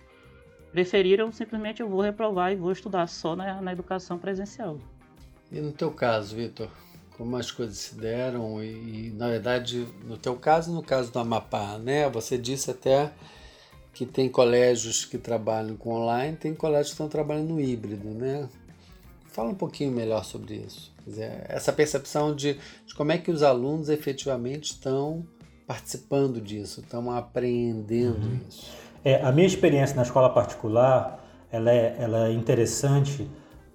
[0.78, 4.78] preferiram simplesmente eu vou reprovar e vou estudar só na, na educação presencial.
[5.52, 6.70] E no teu caso, Vitor,
[7.18, 11.18] como as coisas se deram e, e, na verdade no teu caso, no caso do
[11.18, 12.08] Amapá, né?
[12.12, 13.12] Você disse até
[13.92, 18.48] que tem colégios que trabalham com online, tem colégios que estão trabalhando no híbrido, né?
[19.32, 20.94] Fala um pouquinho melhor sobre isso.
[21.08, 25.26] Dizer, essa percepção de, de, como é que os alunos efetivamente estão
[25.66, 28.40] participando disso, estão aprendendo uhum.
[28.48, 28.87] isso.
[29.04, 33.30] É, a minha experiência na escola particular ela é, ela é interessante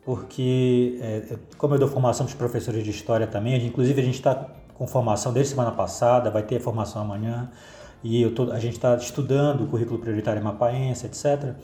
[0.05, 4.17] porque, é, como eu dou formação para os professores de história também, inclusive a gente
[4.17, 7.51] está com formação desde semana passada, vai ter formação amanhã,
[8.03, 11.55] e tô, a gente está estudando o currículo prioritário mapaense, etc.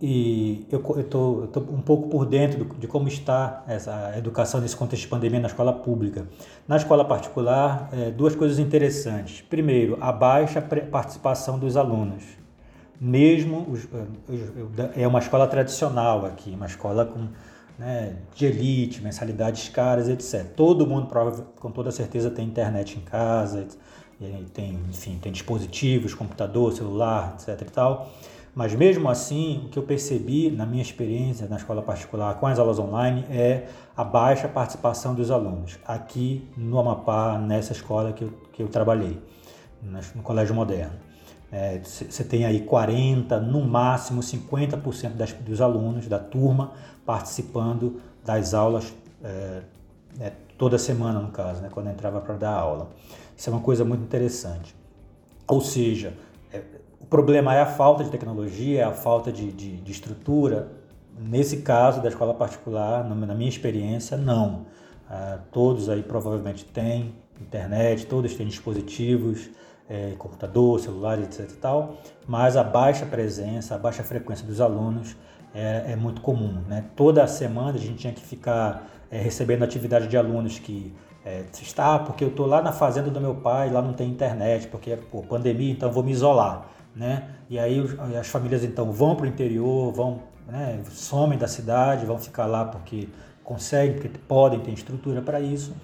[0.00, 5.02] E eu estou um pouco por dentro do, de como está essa educação nesse contexto
[5.02, 6.26] de pandemia na escola pública.
[6.66, 9.42] Na escola particular, é, duas coisas interessantes.
[9.42, 12.39] Primeiro, a baixa participação dos alunos
[13.00, 13.88] mesmo os,
[14.94, 17.28] é uma escola tradicional aqui, uma escola com
[17.78, 20.44] né, de elite, mensalidades caras, etc.
[20.54, 21.08] Todo mundo
[21.58, 23.66] com toda certeza tem internet em casa,
[24.52, 27.66] tem, enfim, tem dispositivos, computador, celular, etc.
[27.66, 28.10] E tal.
[28.54, 32.58] Mas mesmo assim, o que eu percebi na minha experiência na escola particular com as
[32.58, 35.78] aulas online é a baixa participação dos alunos.
[35.86, 39.18] Aqui no Amapá, nessa escola que eu, que eu trabalhei,
[40.14, 41.09] no Colégio Moderno.
[41.82, 46.72] Você é, tem aí 40, no máximo 50% das, dos alunos da turma
[47.04, 48.92] participando das aulas
[49.24, 49.62] é,
[50.20, 52.90] é, toda semana, no caso, né, quando entrava para dar aula.
[53.36, 54.74] Isso é uma coisa muito interessante.
[55.48, 56.14] Ou seja,
[56.52, 56.62] é,
[57.00, 60.68] o problema é a falta de tecnologia, é a falta de, de, de estrutura.
[61.18, 64.66] Nesse caso da escola particular, na minha experiência, não.
[65.12, 69.50] Ah, todos aí provavelmente têm internet, todos têm dispositivos,
[69.90, 71.50] é, computador, celular, etc.
[71.60, 75.16] Tal, mas a baixa presença, a baixa frequência dos alunos
[75.52, 76.62] é, é muito comum.
[76.68, 76.84] Né?
[76.94, 81.98] Toda semana a gente tinha que ficar é, recebendo atividade de alunos que é, está
[81.98, 84.96] porque eu estou lá na fazenda do meu pai, lá não tem internet, porque é
[84.96, 86.68] pô, pandemia, então vou me isolar.
[86.94, 87.28] Né?
[87.48, 87.84] E aí
[88.18, 92.64] as famílias então vão para o interior, vão, né, somem da cidade, vão ficar lá
[92.64, 93.08] porque
[93.42, 95.74] conseguem, porque podem, tem estrutura para isso.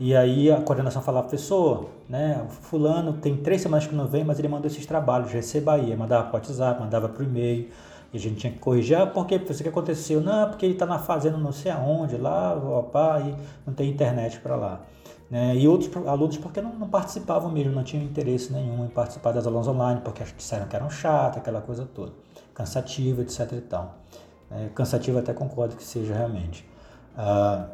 [0.00, 4.38] E aí a coordenação falava, professor, né, fulano tem três semanas que não vem, mas
[4.38, 5.94] ele mandou esses trabalhos, receba aí.
[5.94, 7.68] Mandava para WhatsApp, mandava para o e-mail.
[8.10, 10.22] E a gente tinha que corrigir, ah, por o que aconteceu?
[10.22, 13.36] Não, porque ele está na fazenda não sei aonde, lá, opa, e
[13.66, 14.80] não tem internet para lá.
[15.30, 15.54] Né?
[15.56, 19.46] E outros alunos porque não, não, participavam mesmo, não tinham interesse nenhum em participar das
[19.46, 22.12] aulas online, porque disseram que eram chatas, aquela coisa toda,
[22.54, 23.94] cansativa, etc e tal.
[24.50, 26.66] É, cansativo até concordo que seja realmente.
[27.16, 27.66] Ah,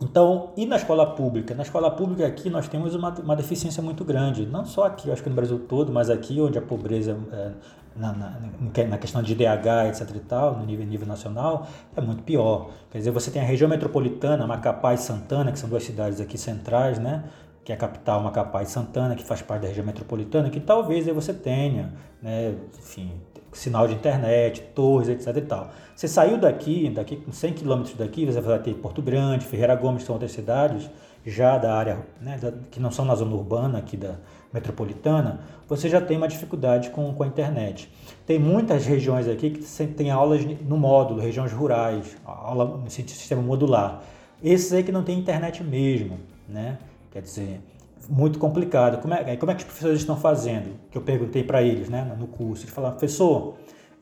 [0.00, 1.54] então, e na escola pública?
[1.54, 5.22] Na escola pública aqui nós temos uma, uma deficiência muito grande, não só aqui, acho
[5.22, 7.50] que no Brasil todo, mas aqui onde a pobreza é,
[7.94, 8.40] na, na,
[8.88, 12.70] na, questão de DH, etc e tal, no nível, nível nacional, é muito pior.
[12.90, 16.38] Quer dizer, você tem a região metropolitana, Macapá e Santana, que são duas cidades aqui
[16.38, 17.24] centrais, né?
[17.62, 21.06] que é a capital Macapá e Santana, que faz parte da região metropolitana, que talvez
[21.06, 23.12] aí você tenha, né, enfim,
[23.52, 25.70] sinal de internet, torres, etc e tal.
[25.94, 30.14] Você saiu daqui, daqui 100 quilômetros daqui, você vai ter Porto Grande, Ferreira Gomes, são
[30.14, 30.90] outras cidades
[31.24, 34.14] já da área, né, da, que não são na zona urbana aqui da
[34.52, 37.90] metropolitana, você já tem uma dificuldade com, com a internet.
[38.26, 44.02] Tem muitas regiões aqui que tem aulas no módulo, regiões rurais, aula no sistema modular.
[44.42, 46.78] Esses aí que não tem internet mesmo, né?
[47.12, 47.60] Quer dizer,
[48.10, 49.00] muito complicado.
[49.00, 50.74] Como é, como é que os professores estão fazendo?
[50.90, 52.64] Que eu perguntei para eles né, no curso.
[52.64, 53.54] Eles falaram, professor,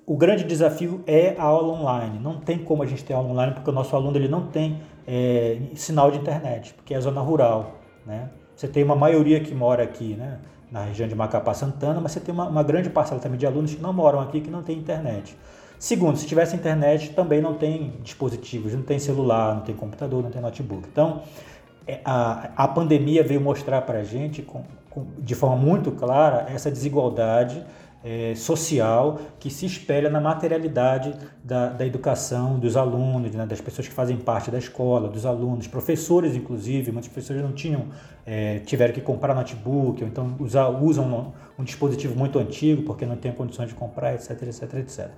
[0.06, 2.18] o grande desafio é a aula online.
[2.18, 4.80] Não tem como a gente ter aula online porque o nosso aluno ele não tem
[5.06, 7.76] é, sinal de internet, porque é zona rural.
[8.06, 8.30] Né?
[8.56, 10.38] Você tem uma maioria que mora aqui né,
[10.72, 13.74] na região de Macapá Santana, mas você tem uma, uma grande parcela também de alunos
[13.74, 15.36] que não moram aqui que não tem internet.
[15.78, 20.30] Segundo, se tivesse internet, também não tem dispositivos, não tem celular, não tem computador, não
[20.30, 20.88] tem notebook.
[20.90, 21.57] Então, é,
[22.04, 26.70] a, a pandemia veio mostrar para a gente, com, com, de forma muito clara, essa
[26.70, 27.64] desigualdade
[28.02, 33.88] é, social que se espelha na materialidade da, da educação dos alunos, né, das pessoas
[33.88, 37.86] que fazem parte da escola, dos alunos, professores inclusive, muitos professores não tinham,
[38.24, 43.04] é, tiveram que comprar notebook, ou então usar, usam um, um, dispositivo muito antigo porque
[43.04, 45.10] não tem condições de comprar, etc, etc, etc.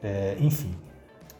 [0.00, 0.72] É, enfim,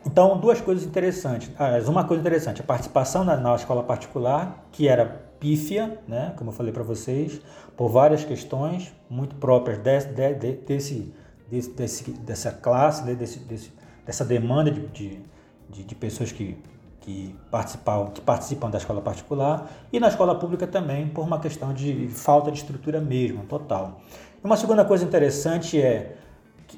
[0.07, 1.51] então, duas coisas interessantes.
[1.59, 5.05] Ah, uma coisa interessante, a participação na, na escola particular, que era
[5.39, 7.41] pífia, né, como eu falei para vocês,
[7.77, 11.15] por várias questões muito próprias desse, de, desse,
[11.51, 13.73] desse, desse, dessa classe, né, desse, desse,
[14.05, 15.21] dessa demanda de, de,
[15.69, 16.59] de, de pessoas que,
[17.01, 21.73] que, participam, que participam da escola particular, e na escola pública também, por uma questão
[21.73, 24.01] de falta de estrutura mesmo, total.
[24.43, 26.17] Uma segunda coisa interessante é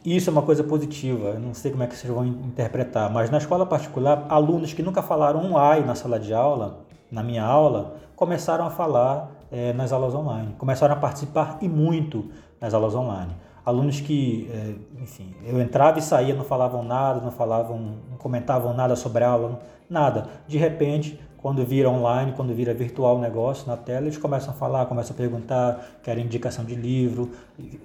[0.04, 3.30] isso é uma coisa positiva, eu não sei como é que vocês vão interpretar, mas
[3.30, 7.44] na escola particular, alunos que nunca falaram um ai na sala de aula, na minha
[7.44, 12.94] aula, começaram a falar é, nas aulas online, começaram a participar e muito nas aulas
[12.94, 13.32] online.
[13.64, 17.78] Alunos que, é, enfim, eu entrava e saía, não falavam nada, não falavam,
[18.10, 20.28] não comentavam nada sobre a aula, nada.
[20.48, 24.52] De repente, quando vira online, quando vira virtual o negócio na tela, eles começam a
[24.52, 27.30] falar, começam a perguntar, querem indicação de livro,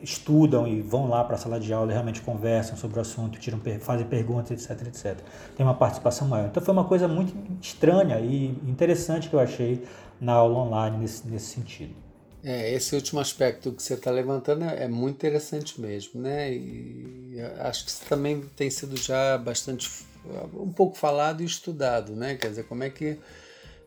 [0.03, 3.39] estudam e vão lá para a sala de aula e realmente conversam sobre o assunto,
[3.39, 5.17] tiram, fazem perguntas, etc, etc.
[5.55, 6.47] Tem uma participação maior.
[6.47, 9.83] Então foi uma coisa muito estranha e interessante que eu achei
[10.19, 11.95] na aula online nesse, nesse sentido.
[12.43, 16.53] É, esse último aspecto que você está levantando é muito interessante mesmo, né?
[16.53, 20.05] E acho que isso também tem sido já bastante
[20.53, 22.35] um pouco falado e estudado, né?
[22.35, 23.17] Quer dizer, como é que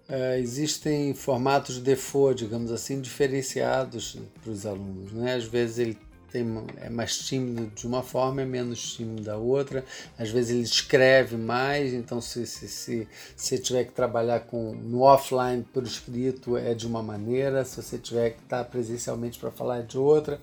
[0.09, 5.13] Uh, existem formatos de default, digamos assim, diferenciados para os alunos.
[5.13, 5.35] Né?
[5.35, 5.99] Às vezes ele
[6.31, 6.47] tem,
[6.81, 9.85] é mais tímido de uma forma, é menos tímido da outra.
[10.19, 15.03] Às vezes ele escreve mais, então se, se, se, se tiver que trabalhar com, no
[15.03, 19.79] offline por escrito é de uma maneira, se você tiver que estar presencialmente para falar
[19.81, 20.41] é de outra.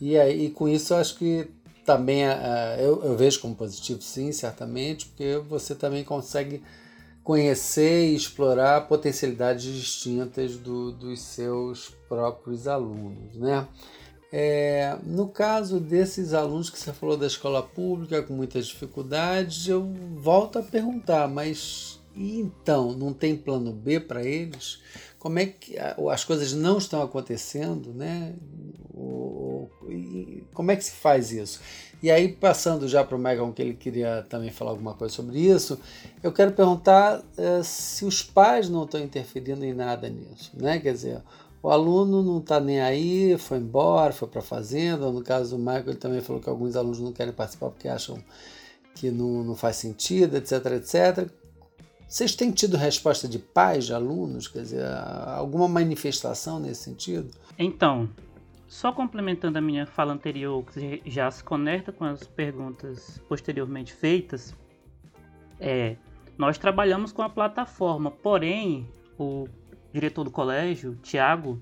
[0.00, 1.48] E aí com isso eu acho que
[1.84, 6.62] também uh, eu, eu vejo como positivo sim, certamente, porque você também consegue
[7.22, 13.66] conhecer e explorar potencialidades distintas do, dos seus próprios alunos, né?
[14.34, 19.92] É, no caso desses alunos que você falou da escola pública com muitas dificuldades, eu
[20.16, 24.80] volto a perguntar, mas então não tem plano B para eles?
[25.18, 28.34] Como é que as coisas não estão acontecendo, né?
[30.52, 31.60] como é que se faz isso?
[32.02, 35.38] E aí, passando já para o Megan, que ele queria também falar alguma coisa sobre
[35.38, 35.78] isso,
[36.20, 40.80] eu quero perguntar uh, se os pais não estão interferindo em nada nisso, né?
[40.80, 41.22] Quer dizer,
[41.62, 45.12] o aluno não está nem aí, foi embora, foi para a fazenda.
[45.12, 48.18] No caso do Michael, ele também falou que alguns alunos não querem participar porque acham
[48.96, 51.30] que não, não faz sentido, etc, etc.
[52.08, 54.48] Vocês têm tido resposta de pais, de alunos?
[54.48, 54.84] Quer dizer,
[55.36, 57.30] alguma manifestação nesse sentido?
[57.56, 58.08] Então,
[58.72, 64.56] só complementando a minha fala anterior, que já se conecta com as perguntas posteriormente feitas,
[65.60, 65.96] é,
[66.38, 68.88] nós trabalhamos com a plataforma, porém,
[69.18, 69.46] o
[69.92, 71.60] diretor do colégio, Tiago,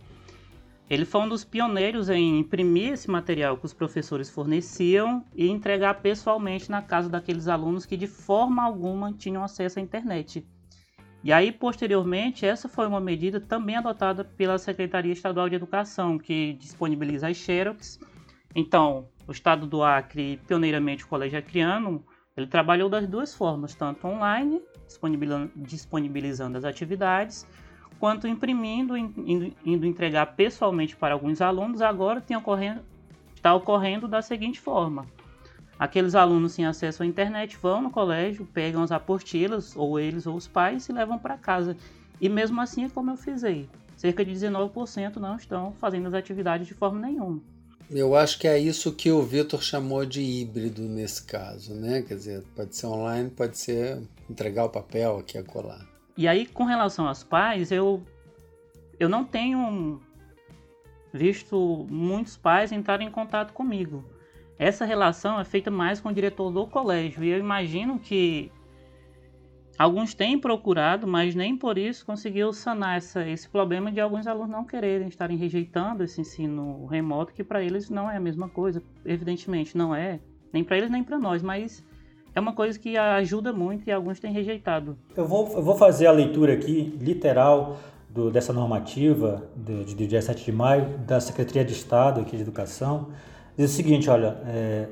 [0.88, 5.94] ele foi um dos pioneiros em imprimir esse material que os professores forneciam e entregar
[5.94, 10.46] pessoalmente na casa daqueles alunos que de forma alguma tinham acesso à internet.
[11.22, 16.54] E aí, posteriormente, essa foi uma medida também adotada pela Secretaria Estadual de Educação, que
[16.54, 18.00] disponibiliza as xerox.
[18.54, 22.02] Então, o Estado do Acre, pioneiramente o Colégio Acreano,
[22.36, 24.62] ele trabalhou das duas formas, tanto online,
[25.56, 27.46] disponibilizando as atividades,
[27.98, 31.82] quanto imprimindo, indo, indo entregar pessoalmente para alguns alunos.
[31.82, 32.80] Agora tem ocorrendo,
[33.34, 35.06] está ocorrendo da seguinte forma:
[35.80, 40.36] aqueles alunos sem acesso à internet vão no colégio, pegam as apostilas, ou eles ou
[40.36, 41.74] os pais, e levam para casa.
[42.20, 43.66] E mesmo assim é como eu fizei.
[43.96, 47.40] Cerca de 19% não estão fazendo as atividades de forma nenhuma.
[47.90, 52.02] Eu acho que é isso que o Vitor chamou de híbrido nesse caso, né?
[52.02, 55.88] Quer dizer, pode ser online, pode ser entregar o papel aqui a colar.
[56.16, 58.02] E aí, com relação aos pais, eu,
[58.98, 60.00] eu não tenho
[61.12, 64.04] visto muitos pais entrarem em contato comigo.
[64.60, 68.52] Essa relação é feita mais com o diretor do colégio e eu imagino que
[69.78, 74.50] alguns têm procurado, mas nem por isso conseguiu sanar essa, esse problema de alguns alunos
[74.50, 78.82] não quererem estarem rejeitando esse ensino remoto, que para eles não é a mesma coisa,
[79.02, 80.20] evidentemente não é,
[80.52, 81.82] nem para eles nem para nós, mas
[82.34, 84.94] é uma coisa que ajuda muito e alguns têm rejeitado.
[85.16, 87.78] Eu vou, eu vou fazer a leitura aqui, literal,
[88.10, 92.36] do, dessa normativa de, de, de dia 7 de maio da Secretaria de Estado aqui
[92.36, 93.08] de Educação.
[93.56, 94.86] Diz o seguinte, olha, é,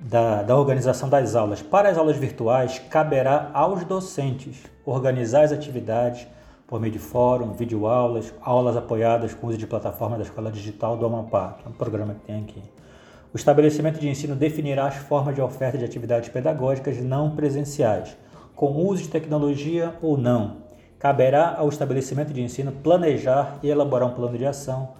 [0.00, 1.62] da, da organização das aulas.
[1.62, 6.26] Para as aulas virtuais, caberá aos docentes organizar as atividades
[6.66, 11.04] por meio de fórum, videoaulas, aulas apoiadas com uso de plataforma da Escola Digital do
[11.04, 12.62] Amapá, que é um programa que tem aqui.
[13.32, 18.16] O estabelecimento de ensino definirá as formas de oferta de atividades pedagógicas não presenciais,
[18.54, 20.58] com uso de tecnologia ou não,
[20.98, 24.90] caberá ao estabelecimento de ensino planejar e elaborar um plano de ação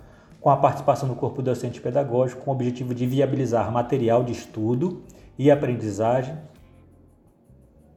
[0.40, 5.02] com a participação do corpo docente pedagógico com o objetivo de viabilizar material de estudo
[5.38, 6.36] e aprendizagem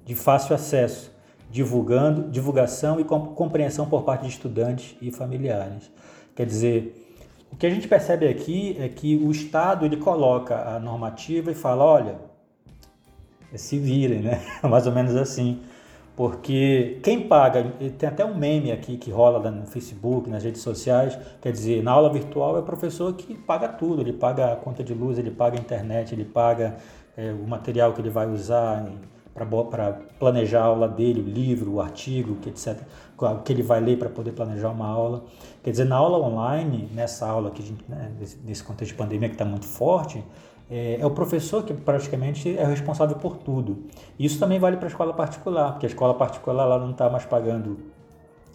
[0.05, 1.11] de fácil acesso,
[1.49, 5.89] divulgando, divulgação e compreensão por parte de estudantes e familiares.
[6.35, 7.03] Quer dizer,
[7.51, 11.55] o que a gente percebe aqui é que o Estado ele coloca a normativa e
[11.55, 12.15] fala, olha,
[13.55, 14.41] se virem, né?
[14.67, 15.61] Mais ou menos assim.
[16.15, 17.63] Porque quem paga,
[17.97, 21.91] tem até um meme aqui que rola no Facebook, nas redes sociais, quer dizer, na
[21.91, 25.31] aula virtual é o professor que paga tudo, ele paga a conta de luz, ele
[25.31, 26.77] paga a internet, ele paga
[27.17, 28.87] é, o material que ele vai usar
[29.33, 32.79] para planejar a aula dele, o livro, o artigo, etc.,
[33.43, 35.23] que ele vai ler para poder planejar uma aula.
[35.63, 38.11] Quer dizer, na aula online, nessa aula que a gente, né,
[38.43, 40.23] nesse contexto de pandemia que está muito forte,
[40.75, 43.83] é, é, o professor que praticamente é responsável por tudo.
[44.17, 47.25] Isso também vale para a escola particular, porque a escola particular ela não está mais
[47.25, 47.77] pagando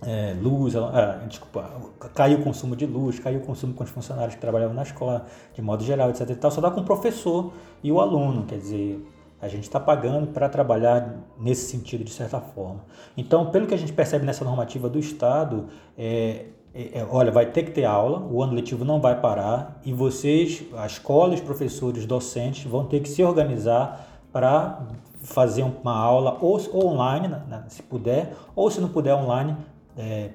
[0.03, 1.71] é, luz, ah, desculpa,
[2.17, 5.27] caiu o consumo de luz, caiu o consumo com os funcionários que trabalhavam na escola,
[5.55, 6.37] de modo geral, etc.
[6.37, 7.53] Tal, só dá com o professor
[7.85, 9.01] e o aluno, quer dizer,
[9.41, 12.81] a gente está pagando para trabalhar nesse sentido, de certa forma.
[13.17, 15.67] Então, pelo que a gente percebe nessa normativa do Estado,
[15.97, 19.81] é, é, é, olha, vai ter que ter aula, o ano letivo não vai parar
[19.85, 24.81] e vocês, a escola, os professores, docentes, vão ter que se organizar para
[25.23, 27.35] fazer uma aula ou, ou online,
[27.69, 29.57] se puder, ou se não puder online,
[29.97, 30.31] é,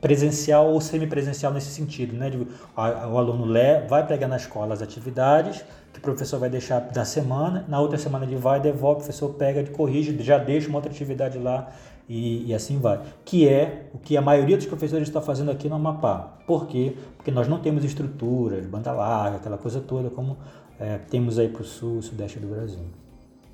[0.00, 2.30] presencial ou semipresencial nesse sentido, né?
[2.30, 6.50] De, a, o aluno lê, vai pegar na escola as atividades que o professor vai
[6.50, 10.68] deixar da semana, na outra semana ele vai, devolve, o professor pega, corrige, já deixa
[10.68, 11.72] uma outra atividade lá
[12.08, 13.02] e, e, assim vai.
[13.24, 16.38] Que é o que a maioria dos professores está fazendo aqui no Amapá.
[16.46, 16.96] Por quê?
[17.16, 20.36] Porque nós não temos estruturas, banda larga, aquela coisa toda, como
[20.78, 22.84] é, temos aí para o sul, sudeste do Brasil.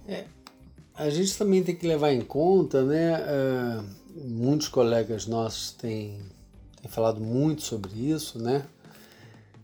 [0.07, 0.25] É,
[0.95, 3.19] a gente também tem que levar em conta, né?
[3.19, 3.85] Uh,
[4.29, 6.19] muitos colegas nossos têm,
[6.81, 8.65] têm falado muito sobre isso, né?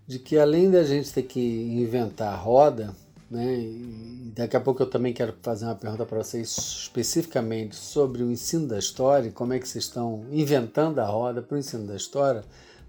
[0.07, 2.95] De que além da gente ter que inventar a roda,
[3.31, 3.59] né?
[3.59, 8.31] E daqui a pouco eu também quero fazer uma pergunta para vocês especificamente sobre o
[8.31, 11.97] ensino da história, como é que vocês estão inventando a roda para o ensino da
[11.97, 12.45] história.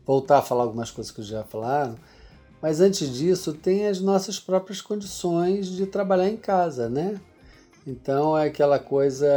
[0.06, 1.96] Voltar a falar algumas coisas que já falaram.
[2.62, 7.20] Mas antes disso, tem as nossas próprias condições de trabalhar em casa, né?
[7.88, 9.28] Então é aquela coisa,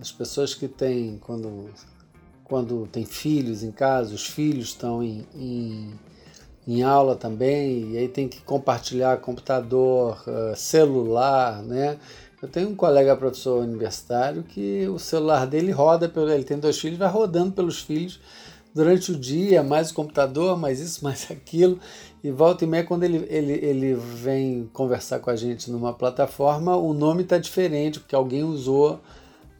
[0.00, 1.70] as pessoas que têm, quando,
[2.44, 5.98] quando tem filhos em casa, os filhos estão em, em
[6.66, 11.98] em aula também, e aí tem que compartilhar computador, uh, celular, né?
[12.42, 16.78] Eu tenho um colega professor universitário que o celular dele roda, pelo, ele tem dois
[16.78, 18.18] filhos, vai rodando pelos filhos
[18.74, 21.78] durante o dia, mais o computador, mais isso, mais aquilo,
[22.22, 26.76] e volta e meia, quando ele, ele, ele vem conversar com a gente numa plataforma,
[26.76, 29.00] o nome está diferente, porque alguém usou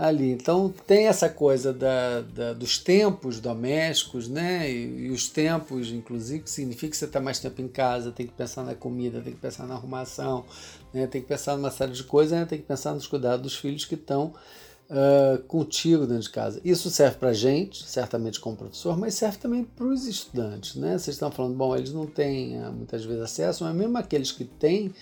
[0.01, 0.31] ali.
[0.31, 4.71] Então tem essa coisa da, da dos tempos domésticos, né?
[4.71, 8.27] E, e, os tempos, inclusive, que significa que você está mais tempo em casa, tem
[8.27, 10.47] que pensar na comida, tem que pensar na arrumação,
[10.95, 11.07] né?
[11.07, 12.47] tem que pensar numa série de coisas, né?
[12.47, 14.33] tem que pensar nos cuidados dos filhos que estão
[14.89, 16.61] uh, contigo dentro de casa.
[16.65, 20.93] Isso serve para a gente, certamente como professor, mas serve também para os estudantes, né?
[20.93, 24.47] Vocês estão falando, bom, eles não têm uh, muitas vezes acesso, mas mesmo aqueles que
[24.47, 24.95] têm,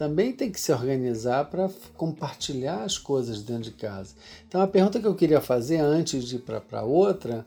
[0.00, 4.14] também tem que se organizar para compartilhar as coisas dentro de casa.
[4.48, 7.44] Então, a pergunta que eu queria fazer antes de ir para outra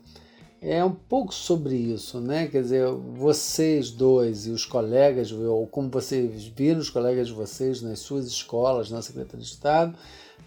[0.62, 2.46] é um pouco sobre isso, né?
[2.46, 7.82] Quer dizer, vocês dois e os colegas, ou como vocês viram os colegas de vocês
[7.82, 9.98] nas suas escolas, na Secretaria de Estado,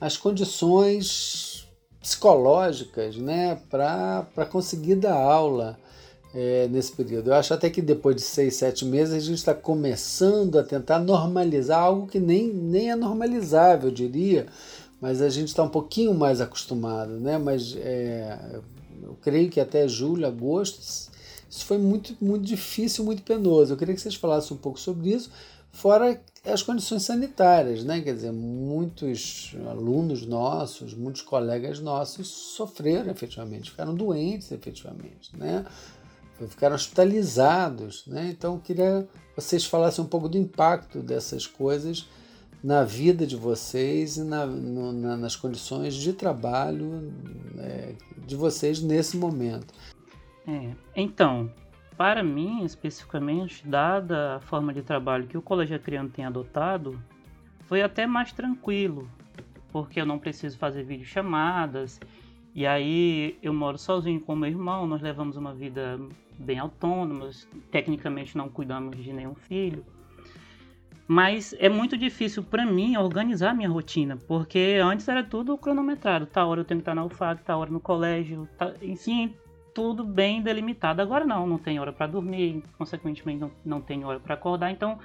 [0.00, 1.66] as condições
[2.00, 5.76] psicológicas, né, para conseguir dar aula
[6.36, 7.30] é, nesse período.
[7.30, 10.98] Eu acho até que depois de seis, sete meses a gente está começando a tentar
[10.98, 14.46] normalizar algo que nem, nem é normalizável, eu diria,
[15.00, 17.38] mas a gente está um pouquinho mais acostumado, né?
[17.38, 18.60] Mas é,
[19.02, 23.72] eu creio que até julho, agosto, isso foi muito, muito difícil, muito penoso.
[23.72, 25.30] Eu queria que vocês falassem um pouco sobre isso,
[25.72, 28.02] fora as condições sanitárias, né?
[28.02, 35.64] Quer dizer, muitos alunos nossos, muitos colegas nossos sofreram efetivamente, ficaram doentes efetivamente, né?
[36.48, 38.06] Ficaram hospitalizados.
[38.06, 38.30] Né?
[38.30, 42.08] Então, eu queria que vocês falassem um pouco do impacto dessas coisas
[42.62, 47.12] na vida de vocês e na, no, na, nas condições de trabalho
[47.54, 47.94] né,
[48.26, 49.72] de vocês nesse momento.
[50.46, 51.50] É, então,
[51.96, 57.00] para mim, especificamente, dada a forma de trabalho que o Colégio Criano tem adotado,
[57.66, 59.08] foi até mais tranquilo,
[59.70, 62.00] porque eu não preciso fazer videochamadas,
[62.54, 65.98] e aí eu moro sozinho com meu irmão, nós levamos uma vida
[66.38, 69.84] bem autônomas, tecnicamente não cuidamos de nenhum filho.
[71.08, 76.26] Mas é muito difícil para mim organizar minha rotina, porque antes era tudo cronometrado.
[76.26, 79.32] Tá hora eu tenho que estar na UFAC, tá hora no colégio, tá, enfim,
[79.72, 81.00] tudo bem delimitado.
[81.00, 84.72] Agora não, não tem hora para dormir, consequentemente não, não tem hora para acordar.
[84.72, 84.98] Então,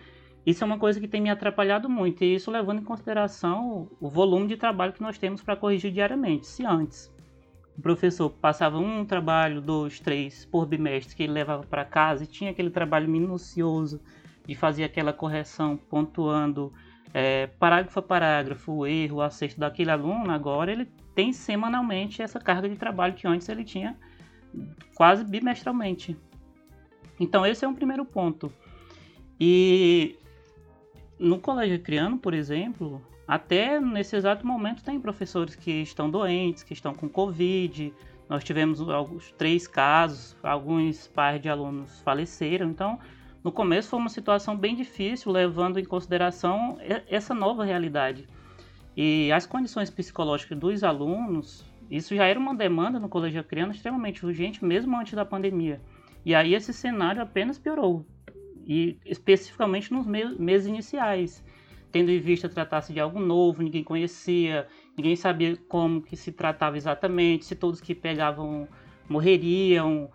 [0.43, 4.07] isso é uma coisa que tem me atrapalhado muito, e isso levando em consideração o,
[4.07, 6.47] o volume de trabalho que nós temos para corrigir diariamente.
[6.47, 7.13] Se antes
[7.77, 12.27] o professor passava um trabalho, dois, três por bimestre que ele levava para casa e
[12.27, 14.01] tinha aquele trabalho minucioso
[14.45, 16.73] de fazer aquela correção, pontuando
[17.13, 22.39] é, parágrafo a parágrafo, o erro, o acerto daquele aluno, agora ele tem semanalmente essa
[22.39, 23.97] carga de trabalho que antes ele tinha
[24.95, 26.17] quase bimestralmente.
[27.19, 28.51] Então esse é um primeiro ponto.
[29.39, 30.17] E
[31.17, 36.73] no colégio criano, por exemplo, até nesse exato momento tem professores que estão doentes, que
[36.73, 37.93] estão com Covid.
[38.27, 42.69] Nós tivemos alguns três casos, alguns pais de alunos faleceram.
[42.69, 42.99] Então,
[43.43, 48.27] no começo foi uma situação bem difícil, levando em consideração essa nova realidade.
[48.95, 54.25] E as condições psicológicas dos alunos, isso já era uma demanda no Colégio Criança extremamente
[54.25, 55.81] urgente, mesmo antes da pandemia.
[56.25, 58.05] E aí esse cenário apenas piorou,
[58.67, 61.43] e especificamente nos meses iniciais
[61.91, 64.67] tendo em vista tratar-se de algo novo, ninguém conhecia,
[64.97, 68.67] ninguém sabia como que se tratava exatamente, se todos que pegavam
[69.09, 70.09] morreriam.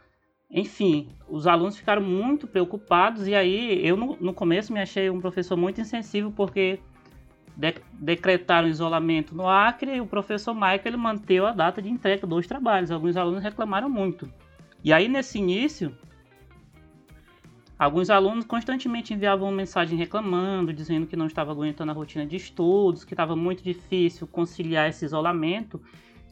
[0.50, 5.20] Enfim, os alunos ficaram muito preocupados e aí eu no, no começo me achei um
[5.20, 6.78] professor muito insensível porque
[7.56, 12.26] de, decretaram isolamento no Acre e o professor Michael ele manteve a data de entrega
[12.26, 12.90] dos trabalhos.
[12.90, 14.30] Alguns alunos reclamaram muito.
[14.84, 15.96] E aí nesse início
[17.78, 23.04] Alguns alunos constantemente enviavam mensagem reclamando, dizendo que não estava aguentando a rotina de estudos,
[23.04, 25.78] que estava muito difícil conciliar esse isolamento.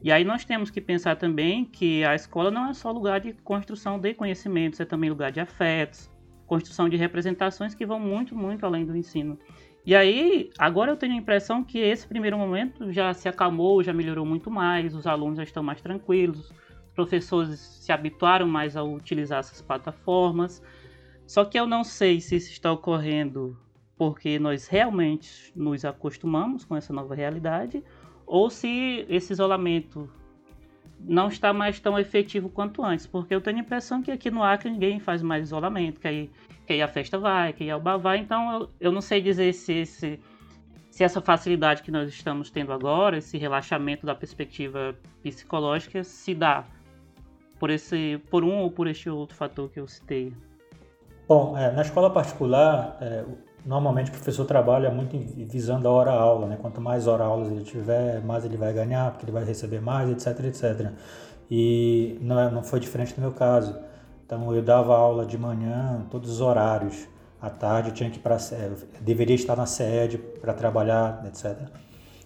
[0.02, 3.34] E aí nós temos que pensar também que a escola não é só lugar de
[3.34, 6.10] construção de conhecimentos, é também lugar de afetos,
[6.46, 9.38] construção de representações que vão muito, muito além do ensino.
[9.84, 13.92] E aí, agora eu tenho a impressão que esse primeiro momento já se acalmou, já
[13.92, 16.54] melhorou muito mais, os alunos já estão mais tranquilos, os
[16.94, 20.62] professores se habituaram mais a utilizar essas plataformas.
[21.26, 23.58] Só que eu não sei se isso está ocorrendo
[23.96, 27.82] porque nós realmente nos acostumamos com essa nova realidade
[28.26, 30.10] ou se esse isolamento
[31.00, 34.42] não está mais tão efetivo quanto antes, porque eu tenho a impressão que aqui no
[34.42, 36.30] Acre ninguém faz mais isolamento, que aí,
[36.66, 39.20] que aí a festa vai, que aí a Uba vai, então eu, eu não sei
[39.20, 40.20] dizer se, esse,
[40.90, 46.64] se essa facilidade que nós estamos tendo agora, esse relaxamento da perspectiva psicológica, se dá
[47.58, 50.32] por, esse, por um ou por este outro fator que eu citei.
[51.26, 53.24] Bom, é, na escola particular, é,
[53.64, 55.16] normalmente o professor trabalha muito
[55.46, 56.58] visando a hora-aula, né?
[56.60, 60.44] Quanto mais hora-aulas ele tiver, mais ele vai ganhar, porque ele vai receber mais, etc,
[60.44, 60.92] etc.
[61.50, 63.74] E não, é, não foi diferente no meu caso.
[64.26, 67.08] Então eu dava aula de manhã, todos os horários.
[67.40, 68.36] À tarde eu tinha que ir para
[69.00, 71.56] deveria estar na sede para trabalhar, etc.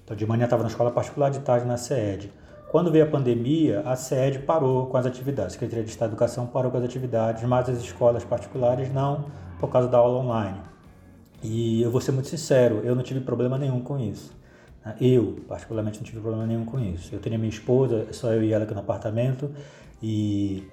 [0.05, 2.33] Então de manhã estava na escola particular, de tarde na sede.
[2.71, 5.53] Quando veio a pandemia, a sede parou com as atividades.
[5.53, 9.25] A Secretaria de Estado da Educação parou com as atividades, mas as escolas particulares não,
[9.59, 10.59] por causa da aula online.
[11.43, 14.37] E eu vou ser muito sincero, eu não tive problema nenhum com isso.
[14.85, 14.95] Né?
[15.01, 17.15] Eu, particularmente, não tive problema nenhum com isso.
[17.15, 19.51] Eu tenho minha esposa, só eu e ela aqui no apartamento,
[20.03, 20.69] e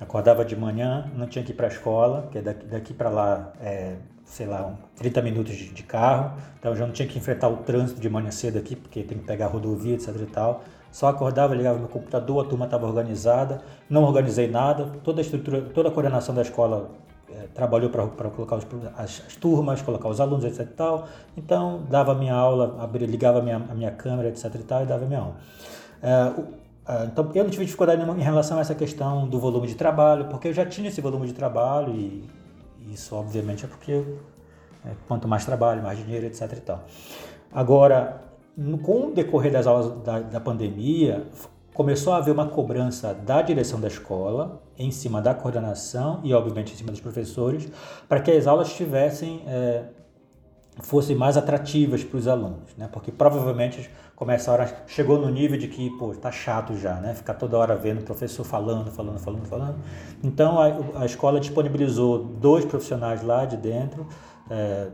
[0.00, 3.10] acordava de manhã, não tinha que ir para a escola, que é daqui, daqui para
[3.10, 7.18] lá, é, sei lá, 30 minutos de, de, carro, então eu já não tinha que
[7.18, 10.26] enfrentar o trânsito de manhã cedo aqui, porque tem que pegar a rodovia, etc e
[10.26, 10.64] tal
[10.94, 15.60] Só acordava, ligava meu computador, a turma estava organizada, não organizei nada, toda a estrutura,
[15.60, 16.88] toda a coordenação da escola
[17.28, 18.64] é, trabalhou para colocar os,
[18.96, 21.08] as, as, turmas, colocar os alunos, etc e tal.
[21.36, 24.86] Então, dava minha aula, abria, ligava a minha, a minha câmera, etc e tal, e
[24.86, 25.36] dava minha aula.
[26.00, 26.44] É, o,
[26.86, 29.74] é, então, eu não tive dificuldade nenhuma em relação a essa questão do volume de
[29.74, 32.24] trabalho, porque eu já tinha esse volume de trabalho e
[32.92, 34.00] isso, obviamente, é porque
[34.86, 36.84] é, quanto mais trabalho, mais dinheiro, etc e tal.
[37.52, 38.22] Agora,
[38.82, 41.26] com o decorrer das aulas da, da pandemia,
[41.74, 46.72] começou a haver uma cobrança da direção da escola, em cima da coordenação e, obviamente,
[46.72, 47.68] em cima dos professores,
[48.08, 49.82] para que as aulas tivessem, é,
[50.80, 52.88] fossem mais atrativas para os alunos, né?
[52.92, 57.12] Porque provavelmente começaram, chegou no nível de que, pô, tá chato já, né?
[57.12, 59.76] Ficar toda hora vendo o professor falando, falando, falando, falando.
[60.22, 64.06] Então, a, a escola disponibilizou dois profissionais lá de dentro,
[64.48, 64.88] é,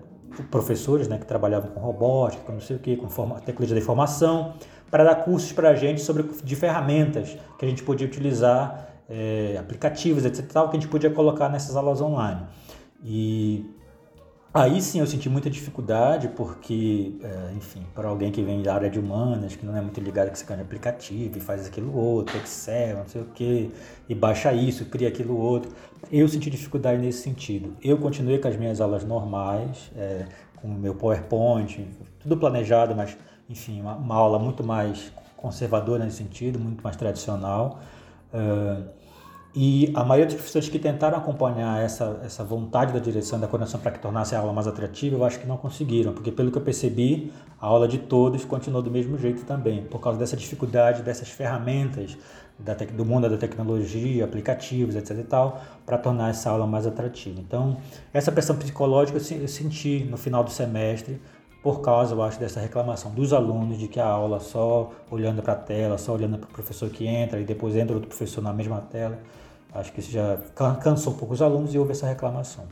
[0.51, 3.07] professores, né, que trabalhavam com robótica, com não sei o que, com
[3.41, 4.55] tecnologia da informação,
[4.91, 9.57] para dar cursos para a gente sobre de ferramentas que a gente podia utilizar, é,
[9.59, 10.47] aplicativos, etc.
[10.47, 12.43] Que a gente podia colocar nessas aulas online.
[13.03, 13.65] E
[14.53, 18.91] aí sim eu senti muita dificuldade, porque, é, enfim, para alguém que vem da área
[18.91, 21.97] de humanas, que não é muito ligado com esse cara de aplicativo e faz aquilo
[21.97, 23.71] outro, Excel, não sei o que,
[24.09, 25.73] e baixa isso, cria aquilo outro,
[26.11, 27.77] eu senti dificuldade nesse sentido.
[27.83, 30.27] Eu continuei com as minhas aulas normais, é,
[30.57, 31.87] com o meu PowerPoint,
[32.21, 33.17] tudo planejado, mas
[33.49, 37.81] enfim, uma, uma, aula muito mais conservadora nesse sentido, muito mais tradicional.
[39.55, 43.81] E a maioria dos professores que tentaram acompanhar essa, essa vontade da direção da coordenação
[43.81, 46.59] para que tornasse a aula mais atrativa, eu acho que não conseguiram, porque pelo que
[46.59, 51.03] eu percebi, a aula de todos continuou do mesmo jeito também, por causa dessa dificuldade,
[51.03, 52.17] dessas ferramentas
[52.59, 57.41] da do mundo da tecnologia, aplicativos, etc e tal, para tornar essa aula mais atrativa.
[57.41, 57.79] Então,
[58.13, 61.21] essa pressão psicológica eu senti no final do semestre,
[61.63, 65.53] por causa, eu acho, dessa reclamação dos alunos de que a aula só olhando para
[65.53, 68.53] a tela, só olhando para o professor que entra e depois entra outro professor na
[68.53, 69.19] mesma tela.
[69.73, 70.37] Acho que isso já
[70.83, 72.67] cansou um pouco os alunos e houve essa reclamação.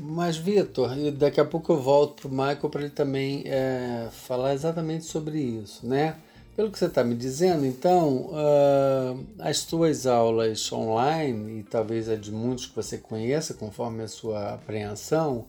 [0.00, 4.54] Mas, Vitor, daqui a pouco eu volto para o Michael para ele também é, falar
[4.54, 6.16] exatamente sobre isso, né?
[6.56, 12.14] Pelo que você está me dizendo, então, uh, as suas aulas online, e talvez a
[12.14, 15.46] de muitos que você conheça, conforme a sua apreensão,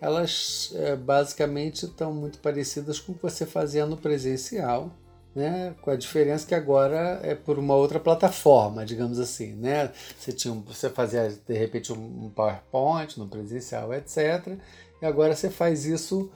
[0.00, 4.90] elas é, basicamente estão muito parecidas com o que você fazia no presencial,
[5.34, 5.74] né?
[5.80, 9.54] com a diferença que agora é por uma outra plataforma, digamos assim.
[9.54, 9.90] Né?
[10.18, 14.56] Você, tinha, você fazia de repente um PowerPoint no presencial, etc.
[15.00, 16.30] E agora você faz isso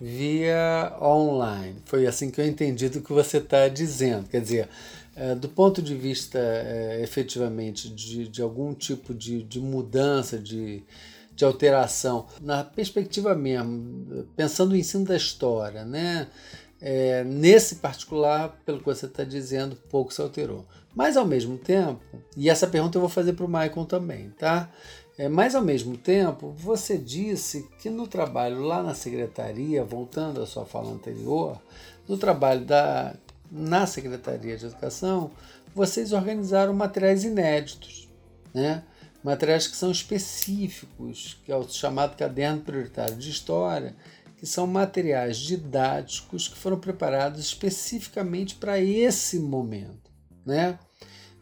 [0.00, 1.76] via online.
[1.84, 4.28] Foi assim que eu entendi do que você está dizendo.
[4.28, 4.68] Quer dizer,
[5.14, 10.84] é, do ponto de vista é, efetivamente de, de algum tipo de, de mudança, de
[11.40, 16.28] de alteração, na perspectiva mesmo, pensando no ensino da história, né?
[16.80, 20.64] É, nesse particular, pelo que você está dizendo, pouco se alterou.
[20.94, 22.00] Mas ao mesmo tempo,
[22.36, 24.70] e essa pergunta eu vou fazer para o Michael também, tá?
[25.18, 30.46] É, mas ao mesmo tempo, você disse que no trabalho lá na secretaria, voltando à
[30.46, 31.60] sua fala anterior,
[32.08, 33.14] no trabalho da,
[33.50, 35.30] na Secretaria de Educação,
[35.74, 38.08] vocês organizaram materiais inéditos,
[38.54, 38.82] né?
[39.22, 43.94] materiais que são específicos, que é o chamado caderno prioritário de história,
[44.40, 50.10] que são materiais didáticos que foram preparados especificamente para esse momento,
[50.46, 50.78] né?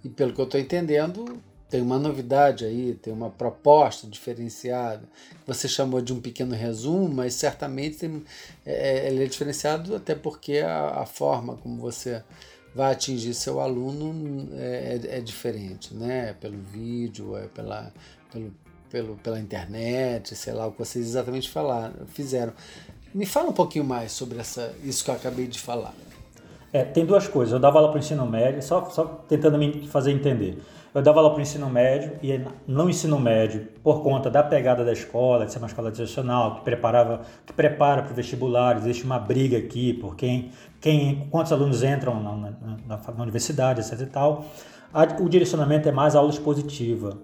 [0.02, 1.40] E pelo que eu estou entendendo,
[1.70, 5.08] tem uma novidade aí, tem uma proposta diferenciada.
[5.46, 8.24] Você chamou de um pequeno resumo, mas certamente tem,
[8.66, 12.20] é, ele é diferenciado até porque a, a forma como você
[12.74, 16.32] vai atingir seu aluno é, é, é diferente, né?
[16.40, 17.92] Pelo vídeo, é pela,
[18.32, 18.52] pelo,
[18.90, 22.52] pelo, pela internet, sei lá o que vocês exatamente falaram, fizeram.
[23.14, 25.94] Me fala um pouquinho mais sobre essa, isso que eu acabei de falar.
[26.72, 27.52] É, tem duas coisas.
[27.52, 30.62] Eu dava aula para o ensino médio, só, só tentando me fazer entender.
[30.94, 34.84] Eu dava aula para o ensino médio e no ensino médio, por conta da pegada
[34.84, 39.04] da escola, de ser uma escola tradicional, que preparava, que prepara para o vestibular, existe
[39.04, 42.52] uma briga aqui por quem, quem quantos alunos entram na, na,
[42.86, 44.44] na, na universidade, etc e tal.
[44.92, 47.18] A, o direcionamento é mais aula expositiva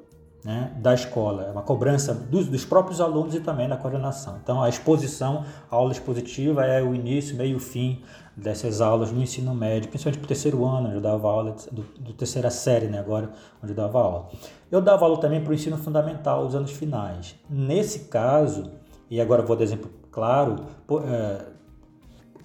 [0.45, 4.38] né, da escola, é uma cobrança dos, dos, próprios alunos e também da coordenação.
[4.42, 8.03] Então, a exposição, a aula expositiva é o início, meio e fim
[8.36, 11.82] dessas aulas no ensino médio, principalmente para o terceiro ano, onde eu dava aula, do,
[11.82, 13.30] do terceira série, né, agora,
[13.62, 14.28] onde eu dava aula.
[14.70, 17.34] Eu dava aula também para o ensino fundamental, os anos finais.
[17.49, 18.70] Nesse caso,
[19.09, 20.66] e agora vou dar exemplo claro,
[21.07, 21.42] é,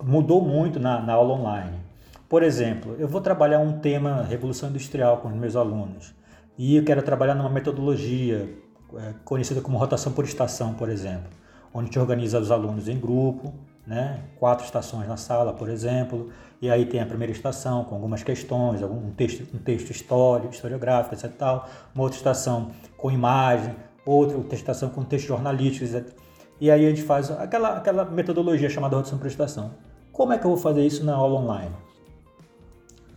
[0.02, 1.78] mudou muito na, na aula online.
[2.30, 6.18] Por exemplo, eu vou trabalhar um tema Revolução Industrial com os meus alunos
[6.60, 8.54] e eu quero trabalhar numa metodologia
[8.94, 11.30] é, conhecida como rotação por estação, por exemplo,
[11.74, 13.54] onde gente organiza os alunos em grupo,
[13.88, 14.26] né?
[14.38, 16.30] quatro estações na sala, por exemplo,
[16.62, 21.16] e aí tem a primeira estação com algumas questões, algum texto, um texto histórico, historiográfico,
[21.16, 21.32] etc.
[21.32, 23.74] Tal, uma outra estação com imagem,
[24.06, 26.14] outra estação com texto jornalístico, etc.
[26.60, 29.72] E aí a gente faz aquela, aquela metodologia chamada rotação por estação.
[30.12, 31.74] Como é que eu vou fazer isso na aula online?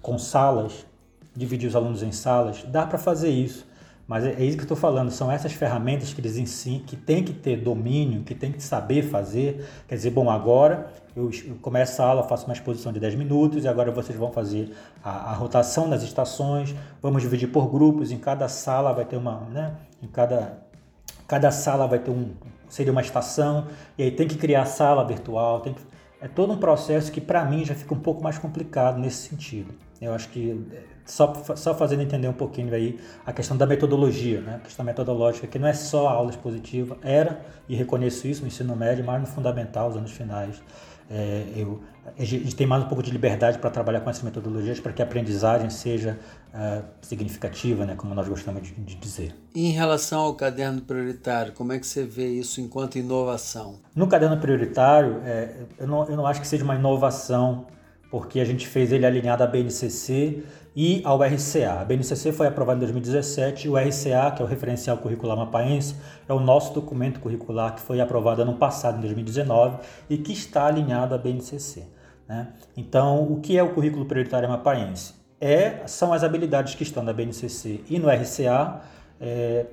[0.01, 0.87] Com salas,
[1.35, 3.67] dividir os alunos em salas, dá para fazer isso.
[4.07, 6.97] Mas é, é isso que eu estou falando, são essas ferramentas que eles ensinam, que
[6.97, 9.67] tem que ter domínio, que tem que saber fazer.
[9.89, 11.31] Quer dizer, bom, agora eu,
[11.61, 15.31] começo a aula, faço uma exposição de 10 minutos e agora vocês vão fazer a,
[15.31, 19.75] a, rotação das estações, vamos dividir por grupos, em cada sala vai ter uma, né,
[20.03, 20.59] em cada,
[21.29, 22.31] cada sala vai ter um,
[22.69, 23.67] seria uma estação,
[23.97, 25.83] e aí tem que criar sala virtual, tem que,
[26.21, 29.75] é todo um processo que para mim já fica um pouco mais complicado nesse sentido.
[30.01, 30.67] Eu acho que
[31.05, 34.57] só, só fazendo entender um pouquinho aí a questão da metodologia, né?
[34.57, 38.49] a questão metodológica, que não é só a aula expositiva, era, e reconheço isso no
[38.49, 40.63] ensino médio, mas no fundamental, os anos finais,
[41.11, 41.81] é, eu,
[42.19, 45.03] a gente tem mais um pouco de liberdade para trabalhar com essas metodologias para que
[45.03, 46.19] a aprendizagem seja
[46.55, 49.35] uh, significativa, né, como nós gostamos de, de, dizer.
[49.55, 53.79] E em relação ao caderno prioritário, como é que você vê isso enquanto inovação?
[53.95, 57.67] No caderno prioritário, é, eu, não, eu não acho que seja uma inovação,
[58.11, 60.43] porque a gente fez ele alinhado à BNCC
[60.75, 61.81] e ao RCA.
[61.81, 65.97] A BNCC foi aprovada em 2017 e o RCA, que é o Referencial Curricular Mapaense,
[66.29, 70.67] é o nosso documento curricular que foi aprovado ano passado, em 2019, e que está
[70.67, 71.85] alinhado à BNCC.
[72.29, 72.49] Né?
[72.77, 75.15] Então, o que é o currículo prioritário mapaense?
[75.41, 78.81] É, são as habilidades que estão na BNCC e no RCA,
[79.21, 79.67] é,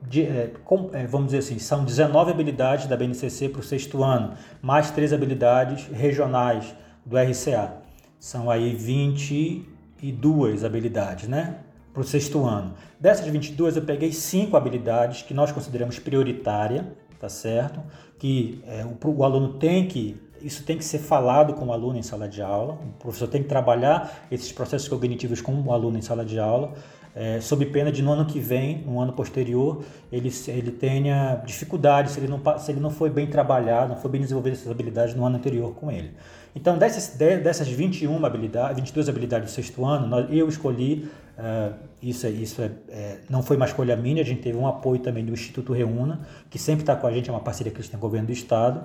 [0.00, 4.04] de, é, com, é, vamos dizer assim, são 19 habilidades da BNCC para o sexto
[4.04, 7.72] ano, mais três habilidades regionais do RCA.
[8.20, 11.58] São aí 20 22 habilidades, né?
[11.92, 12.74] Para o sexto ano.
[12.98, 17.80] Dessas 22, eu peguei cinco habilidades que nós consideramos prioritária, tá certo?
[18.18, 21.98] Que é, o, o aluno tem que isso tem que ser falado com o aluno
[21.98, 22.74] em sala de aula.
[22.74, 26.74] O professor tem que trabalhar esses processos cognitivos com o aluno em sala de aula,
[27.14, 29.82] é, sob pena de no ano que vem, no ano posterior,
[30.12, 34.10] ele, ele tenha dificuldade se ele, não, se ele não foi bem trabalhado, não foi
[34.10, 36.14] bem desenvolvido essas habilidades no ano anterior com ele.
[36.58, 42.30] Então, dessas, dessas 21 habilidades, 22 habilidades do sexto ano, eu escolhi, uh, isso, é,
[42.30, 45.32] isso é, é, não foi uma escolha minha, a gente teve um apoio também do
[45.32, 48.04] Instituto Reúna, que sempre está com a gente, é uma parceria que eles têm com
[48.04, 48.82] o governo do Estado.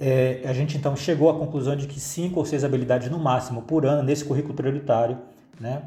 [0.00, 3.62] É, a gente então chegou à conclusão de que cinco ou seis habilidades no máximo
[3.62, 5.16] por ano nesse currículo prioritário,
[5.60, 5.82] né,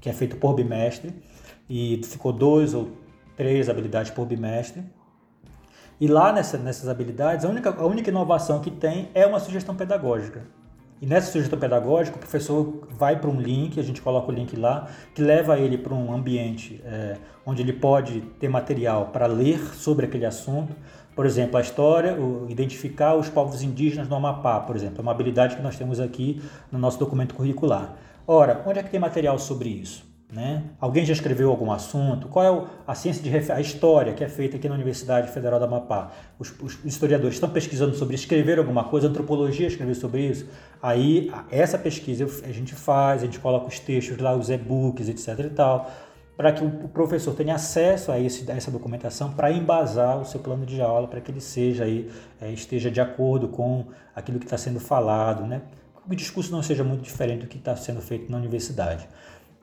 [0.00, 1.12] que é feito por bimestre,
[1.68, 2.92] e ficou dois ou
[3.36, 4.82] três habilidades por bimestre.
[6.00, 9.76] E lá nessa, nessas habilidades, a única, a única inovação que tem é uma sugestão
[9.76, 10.61] pedagógica.
[11.02, 14.54] E nessa sugestão pedagógica, o professor vai para um link, a gente coloca o link
[14.54, 19.58] lá, que leva ele para um ambiente é, onde ele pode ter material para ler
[19.74, 20.76] sobre aquele assunto.
[21.12, 25.10] Por exemplo, a história, o, identificar os povos indígenas no Amapá, por exemplo, é uma
[25.10, 26.40] habilidade que nós temos aqui
[26.70, 27.96] no nosso documento curricular.
[28.24, 30.11] Ora, onde é que tem material sobre isso?
[30.32, 30.64] Né?
[30.80, 32.26] Alguém já escreveu algum assunto?
[32.26, 35.66] Qual é a ciência de a história que é feita aqui na Universidade Federal da
[35.66, 36.10] Amapá?
[36.38, 40.48] Os, os historiadores estão pesquisando sobre isso, escreveram alguma coisa, antropologia escreveu sobre isso.
[40.82, 45.38] Aí essa pesquisa a gente faz, a gente coloca os textos lá, os e-books, etc.
[45.40, 45.90] e tal,
[46.34, 50.40] para que o professor tenha acesso a, esse, a essa documentação para embasar o seu
[50.40, 52.10] plano de aula, para que ele seja aí,
[52.40, 53.84] é, esteja de acordo com
[54.16, 55.60] aquilo que está sendo falado, né?
[56.08, 59.06] Que o discurso não seja muito diferente do que está sendo feito na universidade.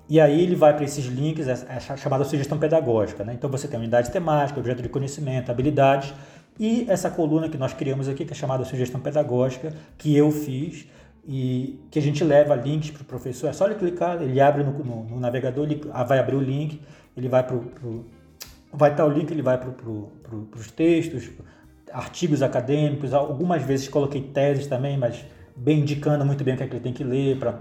[0.10, 3.24] E aí ele vai para esses links, é, chamada sugestão pedagógica.
[3.24, 3.34] Né?
[3.36, 6.14] Então você tem unidade temática, objeto de conhecimento, habilidades
[6.60, 10.88] e essa coluna que nós criamos aqui, que é chamada sugestão pedagógica, que eu fiz
[11.26, 13.48] e que a gente leva links para o professor.
[13.48, 16.82] É só ele clicar, ele abre no, no, no navegador, ele vai abrir o link,
[17.16, 17.58] ele vai para.
[18.74, 21.30] Vai estar o link, ele vai para pro, pro, os textos,
[21.92, 25.24] artigos acadêmicos, algumas vezes coloquei teses também, mas
[25.56, 27.54] bem indicando muito bem o que, é que ele tem que ler para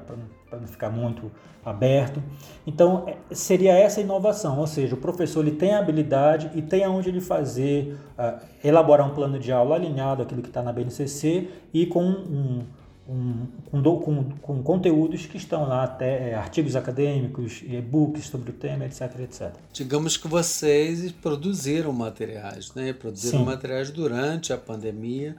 [0.52, 1.30] não ficar muito
[1.68, 2.22] aberto.
[2.66, 6.84] Então, é, seria essa inovação, ou seja, o professor ele tem a habilidade e tem
[6.84, 11.48] aonde ele fazer, uh, elaborar um plano de aula alinhado àquilo que está na BNCC
[11.72, 12.62] e com um,
[13.08, 18.52] um, com, com, com, conteúdos que estão lá, até é, artigos acadêmicos, e-books sobre o
[18.52, 19.54] tema, etc, etc.
[19.72, 22.92] Digamos que vocês produziram materiais, né?
[22.92, 23.44] Produziram Sim.
[23.46, 25.36] materiais durante a pandemia,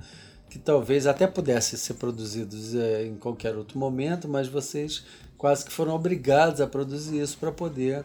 [0.49, 5.05] que talvez até pudessem ser produzidos é, em qualquer outro momento, mas vocês
[5.39, 8.01] quase que foram obrigados a produzir isso para poder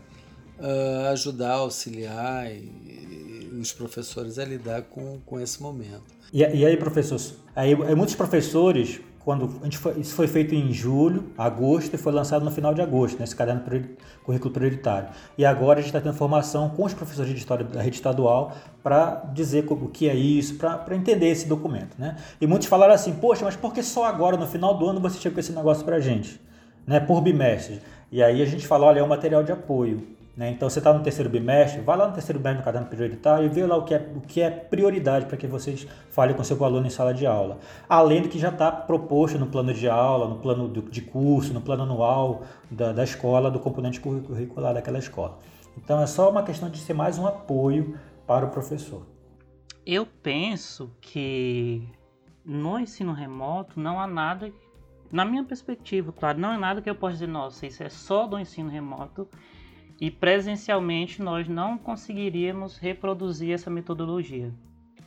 [0.59, 6.15] uh, ajudar, auxiliar e, e os professores a lidar com, com esse momento.
[6.33, 7.21] E, e aí, professor,
[7.55, 12.51] aí, muitos professores quando foi, isso foi feito em julho, agosto e foi lançado no
[12.51, 15.09] final de agosto, nesse caderno priori, currículo prioritário.
[15.39, 18.53] E agora a gente está tendo formação com os professores de história da rede estadual
[18.83, 21.97] para dizer o que é isso, para entender esse documento.
[21.99, 22.17] Né?
[22.39, 25.19] E muitos falaram assim, poxa, mas por que só agora, no final do ano, você
[25.19, 26.39] chega com esse negócio para a gente?
[26.87, 27.01] Né?
[27.01, 27.81] Por bimestre.
[28.11, 30.15] E aí a gente falou, olha, é um material de apoio.
[30.37, 30.51] Né?
[30.51, 33.49] Então você está no terceiro bimestre, vai lá no terceiro bimestre no caderno prioritário e
[33.49, 36.63] vê lá o que é, o que é prioridade para que vocês falem com seu
[36.65, 37.59] aluno em sala de aula.
[37.89, 41.61] Além do que já está proposto no plano de aula, no plano de curso, no
[41.61, 45.39] plano anual da, da escola, do componente curricular daquela escola.
[45.77, 49.07] Então é só uma questão de ser mais um apoio para o professor.
[49.87, 51.87] Eu penso que
[52.45, 54.51] no ensino remoto não há nada,
[55.15, 58.27] na minha perspectiva, claro, não é nada que eu possa dizer, nossa, isso é só
[58.27, 59.29] do ensino remoto
[60.01, 64.53] e presencialmente nós não conseguiríamos reproduzir essa metodologia.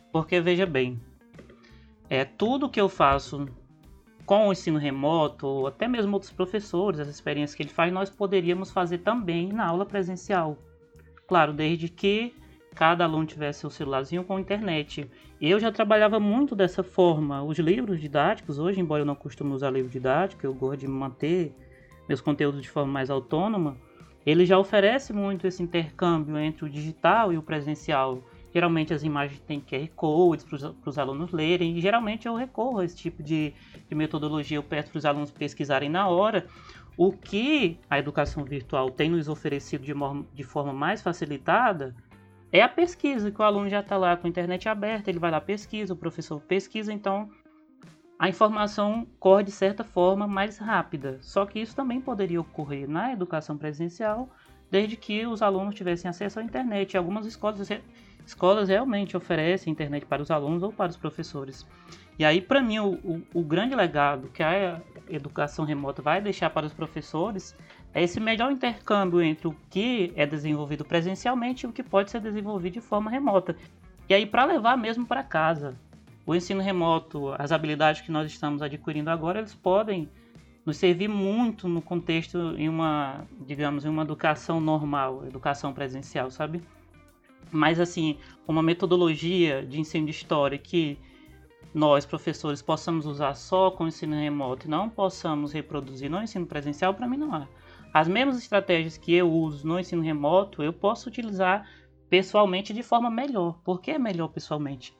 [0.10, 0.98] Porque veja bem,
[2.10, 3.50] é tudo que eu faço
[4.26, 8.10] com o ensino remoto, ou até mesmo outros professores, as experiências que ele faz, nós
[8.10, 10.58] poderíamos fazer também na aula presencial.
[11.28, 12.34] Claro, desde que
[12.76, 15.10] cada aluno tivesse seu celularzinho com internet.
[15.42, 17.44] Eu já trabalhava muito dessa forma.
[17.44, 21.56] Os livros didáticos, hoje, embora eu não costume usar livro didático, eu gosto de manter
[22.08, 23.78] meus conteúdos de forma mais autônoma,
[24.26, 28.22] ele já oferece muito esse intercâmbio entre o digital e o presencial.
[28.54, 32.86] Geralmente as imagens têm QR codes para os alunos lerem, e geralmente eu recorro a
[32.86, 33.54] esse tipo de,
[33.88, 36.46] de metodologia, eu peço para os alunos pesquisarem na hora.
[36.98, 39.94] O que a educação virtual tem nos oferecido de,
[40.34, 41.96] de forma mais facilitada
[42.52, 45.32] é a pesquisa, que o aluno já está lá com a internet aberta, ele vai
[45.32, 47.30] lá pesquisa, o professor pesquisa, então
[48.18, 51.20] a informação corre de certa forma mais rápida.
[51.22, 54.30] Só que isso também poderia ocorrer na educação presencial,
[54.72, 56.98] desde que os alunos tivessem acesso à internet.
[56.98, 57.70] Algumas escolas,
[58.26, 61.66] escolas realmente oferecem internet para os alunos ou para os professores.
[62.18, 66.50] E aí, para mim, o, o, o, grande legado que a educação remota vai deixar
[66.50, 67.56] para os professores
[67.94, 72.22] é esse melhor intercâmbio entre o que é desenvolvido presencialmente e o que pode ser
[72.22, 73.56] desenvolvido de forma remota.
[74.08, 75.76] E aí, para levar mesmo para casa,
[76.26, 80.10] o ensino remoto, as habilidades que nós estamos adquirindo agora, eles podem
[80.66, 86.62] nos servir muito no contexto em uma, digamos, em uma educação normal, educação presencial, sabe?
[87.50, 91.00] Mas assim, uma metodologia de ensino de história que
[91.74, 96.94] nós, professores, possamos usar só com ensino remoto e não possamos reproduzir no ensino presencial,
[96.94, 97.48] para mim não há.
[98.00, 101.68] As mesmas estratégias que eu uso no ensino remoto, eu posso utilizar
[102.10, 103.60] pessoalmente de forma melhor.
[103.64, 104.96] Por que é melhor pessoalmente?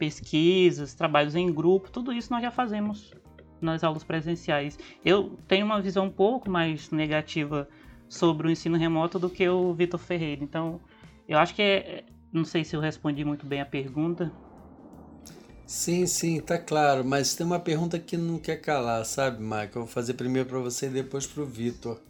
[0.00, 3.12] pesquisas, trabalhos em grupo, tudo isso nós já fazemos
[3.60, 4.78] nas aulas presenciais.
[5.04, 7.68] Eu tenho uma visão um pouco mais negativa
[8.08, 10.42] sobre o ensino remoto do que o Vitor Ferreira.
[10.42, 10.80] Então,
[11.28, 14.32] eu acho que é, não sei se eu respondi muito bem a pergunta.
[15.66, 19.70] Sim, sim, tá claro, mas tem uma pergunta que não quer calar, sabe, Michael?
[19.74, 22.00] Eu vou fazer primeiro para você e depois para o Vitor.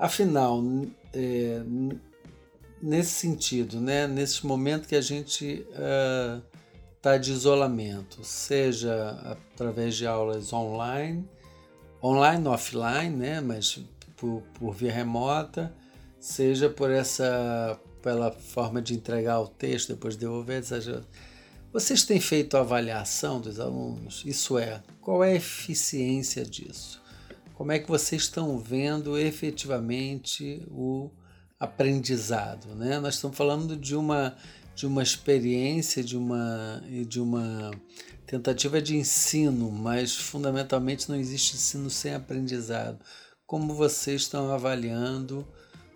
[0.00, 0.62] Afinal,
[1.12, 1.62] é,
[2.80, 6.42] nesse sentido, né, nesse momento que a gente uh,
[6.96, 9.10] está de isolamento, seja
[9.52, 11.28] através de aulas online,
[12.02, 13.78] online, offline, né, mas
[14.16, 15.70] por, por via remota,
[16.18, 21.04] seja por essa pela forma de entregar o texto depois de devolver, seja
[21.70, 24.22] vocês têm feito a avaliação dos alunos?
[24.24, 27.00] Isso é, qual é a eficiência disso?
[27.60, 31.10] Como é que vocês estão vendo efetivamente o
[31.58, 32.74] aprendizado?
[32.74, 32.98] Né?
[32.98, 34.34] Nós estamos falando de uma
[34.74, 37.70] de uma experiência, de uma, de uma
[38.26, 42.98] tentativa de ensino, mas fundamentalmente não existe ensino sem aprendizado.
[43.46, 45.46] Como vocês estão avaliando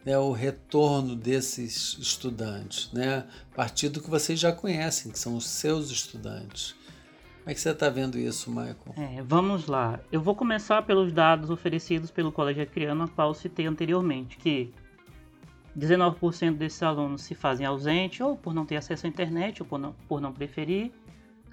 [0.05, 5.35] né, o retorno desses estudantes, né, a partir do que vocês já conhecem, que são
[5.35, 6.75] os seus estudantes?
[7.45, 8.78] Como é que você está vendo isso, Michael?
[8.97, 10.01] É, vamos lá.
[10.11, 14.72] Eu vou começar pelos dados oferecidos pelo Colégio Acriano, a qual citei anteriormente, que
[15.78, 19.78] 19% desses alunos se fazem ausente ou por não ter acesso à internet ou por
[19.78, 20.90] não, por não preferir.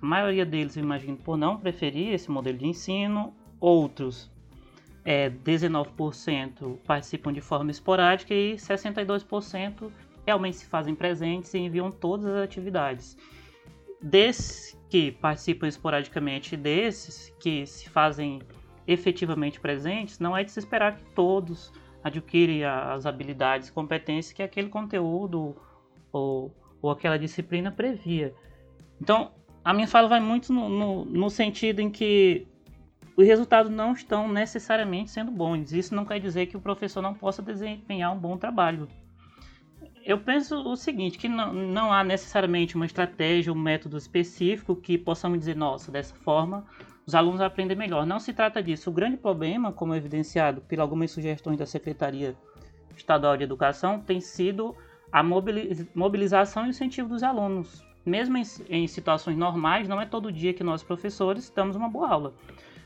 [0.01, 3.33] A maioria deles, eu imagino, por não preferir esse modelo de ensino.
[3.59, 4.31] Outros,
[5.03, 9.91] é, 19% participam de forma esporádica e 62%
[10.25, 13.17] realmente se fazem presentes e enviam todas as atividades.
[14.01, 18.41] Desses que participam esporadicamente desses que se fazem
[18.85, 21.71] efetivamente presentes, não é de se esperar que todos
[22.03, 25.55] adquire as habilidades, competências que aquele conteúdo
[26.11, 28.35] ou, ou aquela disciplina previa.
[28.99, 29.31] Então,
[29.63, 32.45] a minha fala vai muito no, no, no sentido em que
[33.15, 35.71] os resultados não estão necessariamente sendo bons.
[35.71, 38.89] Isso não quer dizer que o professor não possa desempenhar um bom trabalho.
[40.03, 44.97] Eu penso o seguinte, que não, não há necessariamente uma estratégia, um método específico que
[44.97, 46.65] possamos dizer, nossa, dessa forma
[47.05, 48.05] os alunos aprendem melhor.
[48.05, 48.89] Não se trata disso.
[48.89, 52.35] O grande problema, como evidenciado por algumas sugestões da Secretaria
[52.95, 54.75] Estadual de Educação, tem sido
[55.11, 57.83] a mobilização e incentivo dos alunos.
[58.05, 62.09] Mesmo em, em situações normais, não é todo dia que nós, professores, damos uma boa
[62.09, 62.33] aula.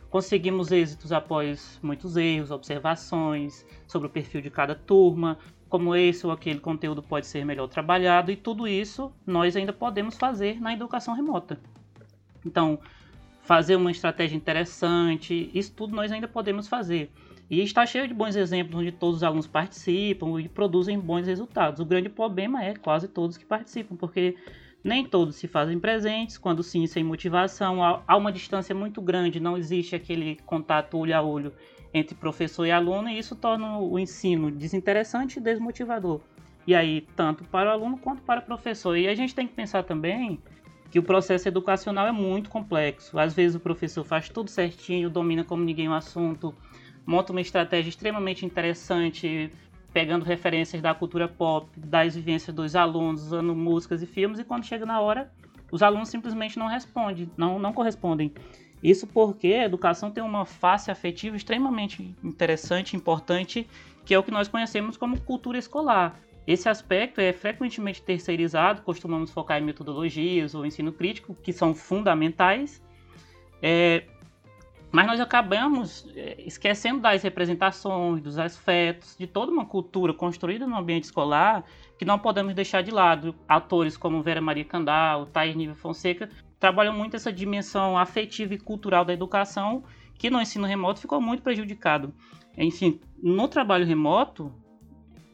[0.10, 5.38] Conseguimos êxitos após muitos erros, observações sobre o perfil de cada turma,
[5.70, 10.16] como esse ou aquele conteúdo pode ser melhor trabalhado, e tudo isso nós ainda podemos
[10.18, 11.60] fazer na educação remota.
[12.46, 12.80] Então,
[13.42, 17.12] fazer uma estratégia interessante, isso tudo nós ainda podemos fazer.
[17.50, 21.80] E está cheio de bons exemplos onde todos os alunos participam e produzem bons resultados.
[21.80, 24.36] O grande problema é quase todos que participam, porque
[24.84, 29.58] nem todos se fazem presentes, quando sim, sem motivação, há uma distância muito grande, não
[29.58, 31.54] existe aquele contato olho a olho
[31.96, 36.20] entre professor e aluno, e isso torna o ensino desinteressante e desmotivador.
[36.68, 38.98] E aí, tanto para o aluno quanto para o professor.
[38.98, 40.38] E a gente tem que pensar também
[40.92, 43.18] que o processo educacional é muito complexo.
[43.18, 46.54] Às vezes o professor faz tudo certinho, domina como ninguém o assunto,
[47.06, 49.50] monta uma estratégia extremamente interessante,
[49.94, 54.66] pegando referências da cultura pop, das vivências dos alunos, usando músicas e filmes, e quando
[54.66, 55.32] chega na hora,
[55.72, 58.34] os alunos simplesmente não respondem, não, não correspondem.
[58.86, 63.68] Isso porque a educação tem uma face afetiva extremamente interessante, importante,
[64.06, 66.20] que é o que nós conhecemos como cultura escolar.
[66.46, 72.80] Esse aspecto é frequentemente terceirizado, costumamos focar em metodologias ou ensino crítico, que são fundamentais,
[73.60, 74.04] é,
[74.92, 80.78] mas nós acabamos é, esquecendo das representações, dos afetos, de toda uma cultura construída no
[80.78, 81.64] ambiente escolar
[81.98, 83.34] que não podemos deixar de lado.
[83.48, 86.30] Autores como Vera Maria Candal, Thaís Nível Fonseca
[86.60, 89.84] trabalham muito essa dimensão afetiva e cultural da educação
[90.18, 92.14] que no ensino remoto ficou muito prejudicado.
[92.58, 94.52] Enfim, no trabalho remoto,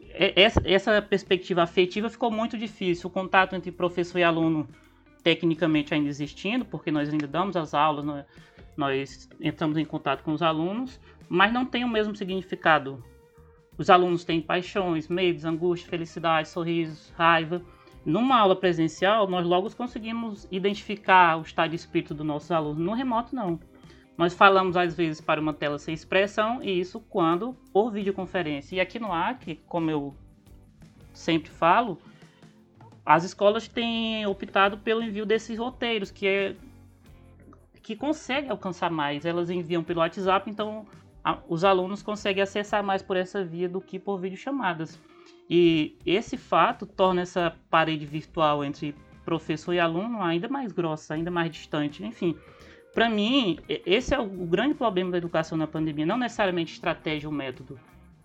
[0.09, 0.33] é,
[0.65, 3.07] essa perspectiva afetiva ficou muito difícil.
[3.09, 4.67] O contato entre professor e aluno,
[5.23, 8.25] tecnicamente ainda existindo, porque nós ainda damos as aulas,
[8.75, 10.99] nós entramos em contato com os alunos,
[11.29, 13.03] mas não tem o mesmo significado.
[13.77, 17.61] Os alunos têm paixões, medos, angústia, felicidade, sorrisos, raiva.
[18.05, 22.79] Numa aula presencial, nós logo conseguimos identificar o estado de espírito dos nossos alunos.
[22.79, 23.59] No remoto, não.
[24.17, 28.75] Nós falamos às vezes para uma tela sem expressão, e isso quando por videoconferência.
[28.75, 30.15] E aqui no AC, como eu
[31.13, 31.99] sempre falo,
[33.05, 36.55] as escolas têm optado pelo envio desses roteiros, que é
[37.83, 39.25] que consegue alcançar mais.
[39.25, 40.85] Elas enviam pelo WhatsApp, então
[41.23, 44.99] a, os alunos conseguem acessar mais por essa via do que por videochamadas.
[45.53, 48.95] E esse fato torna essa parede virtual entre
[49.25, 52.05] professor e aluno ainda mais grossa, ainda mais distante.
[52.05, 52.37] Enfim,
[52.93, 57.35] para mim, esse é o grande problema da educação na pandemia, não necessariamente estratégia ou
[57.35, 57.77] método.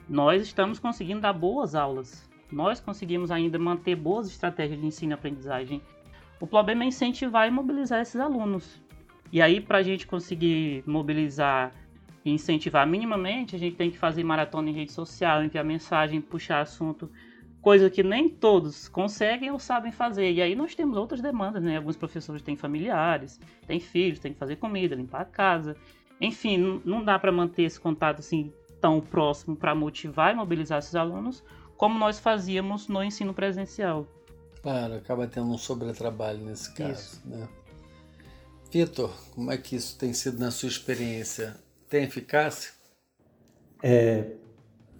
[0.08, 2.30] Nós estamos conseguindo dar boas aulas.
[2.52, 5.82] Nós conseguimos ainda manter boas estratégias de ensino e aprendizagem.
[6.38, 8.80] O problema é incentivar e mobilizar esses alunos.
[9.32, 11.72] E aí, para a gente conseguir mobilizar
[12.30, 17.10] incentivar minimamente, a gente tem que fazer maratona em rede social, enviar mensagem, puxar assunto,
[17.60, 20.32] coisa que nem todos conseguem ou sabem fazer.
[20.32, 21.76] E aí nós temos outras demandas, né?
[21.76, 25.76] Alguns professores têm familiares, têm filhos, têm que fazer comida, limpar a casa.
[26.20, 30.94] Enfim, não dá para manter esse contato assim tão próximo para motivar e mobilizar esses
[30.94, 31.42] alunos
[31.76, 34.06] como nós fazíamos no ensino presencial.
[34.62, 37.22] Claro, acaba tendo um sobretrabalho nesse caso, Isso.
[37.28, 37.48] né?
[38.70, 41.56] Vitor, como é que isso tem sido na sua experiência?
[41.88, 42.72] Tem eficácia?
[43.82, 44.24] É,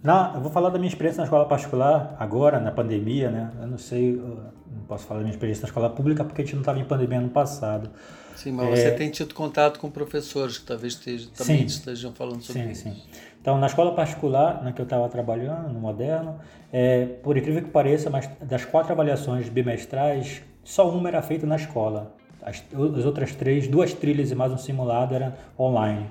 [0.03, 3.51] na, eu vou falar da minha experiência na escola particular agora, na pandemia, né?
[3.59, 4.39] Eu não sei, eu
[4.71, 6.85] não posso falar da minha experiência na escola pública porque a gente não estava em
[6.85, 7.89] pandemia no passado.
[8.35, 12.13] Sim, mas é, você tem tido contato com professores que talvez estejam, também sim, estejam
[12.13, 12.83] falando sobre sim, isso.
[12.83, 13.03] Sim, sim.
[13.41, 16.39] Então, na escola particular na que eu estava trabalhando, no Moderno,
[16.71, 21.55] é, por incrível que pareça, mas das quatro avaliações bimestrais, só uma era feita na
[21.55, 22.15] escola.
[22.41, 22.63] As,
[22.97, 26.07] as outras três, duas trilhas e mais um simulado eram online.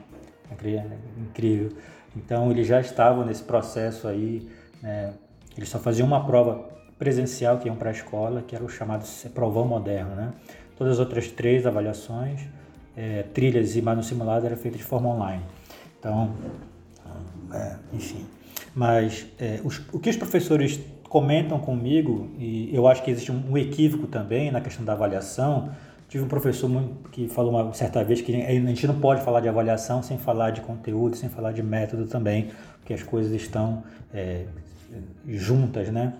[1.18, 1.70] Incrível.
[2.16, 4.48] Então eles já estavam nesse processo aí.
[4.82, 5.12] Né?
[5.56, 6.68] Eles só faziam uma prova
[6.98, 10.14] presencial que iam para a escola, que era o chamado provão moderno.
[10.14, 10.32] Né?
[10.76, 12.40] Todas as outras três avaliações,
[12.96, 15.42] é, trilhas e mais um simulado, era feita de forma online.
[15.98, 16.34] Então,
[17.52, 18.26] é, enfim.
[18.74, 23.56] Mas é, os, o que os professores comentam comigo, e eu acho que existe um
[23.56, 25.70] equívoco também na questão da avaliação,
[26.08, 26.70] Tive um professor
[27.10, 30.50] que falou uma certa vez que a gente não pode falar de avaliação sem falar
[30.50, 33.82] de conteúdo, sem falar de método também, porque as coisas estão
[34.14, 34.44] é,
[35.26, 36.14] juntas, né?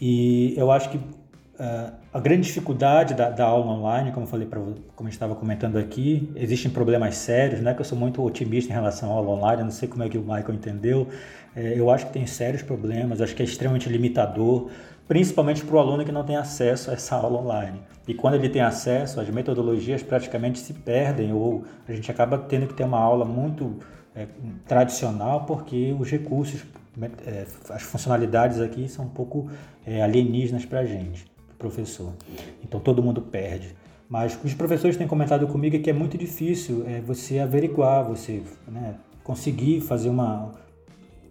[0.00, 4.46] E eu acho que uh, a grande dificuldade da, da, aula online, como eu falei,
[4.46, 7.74] pra, como a gente estava comentando aqui, existem problemas sérios, né?
[7.74, 10.18] Que eu sou muito otimista em relação à aula online, não sei como é que
[10.18, 11.08] o Michael entendeu.
[11.54, 14.70] É, eu acho que tem sérios problemas, acho que é extremamente limitador,
[15.10, 17.80] principalmente para o aluno que não tem acesso a essa aula online.
[18.06, 22.68] E quando ele tem acesso, as metodologias praticamente se perdem ou a gente acaba tendo
[22.68, 23.76] que ter uma aula muito
[24.14, 24.28] é,
[24.68, 26.62] tradicional porque os recursos,
[27.26, 29.50] é, as funcionalidades aqui são um pouco
[29.84, 31.26] é, alienígenas para a gente,
[31.58, 32.12] professor.
[32.62, 33.74] Então todo mundo perde.
[34.08, 38.94] Mas os professores têm comentado comigo que é muito difícil é, você averiguar, você né,
[39.24, 40.52] conseguir fazer uma,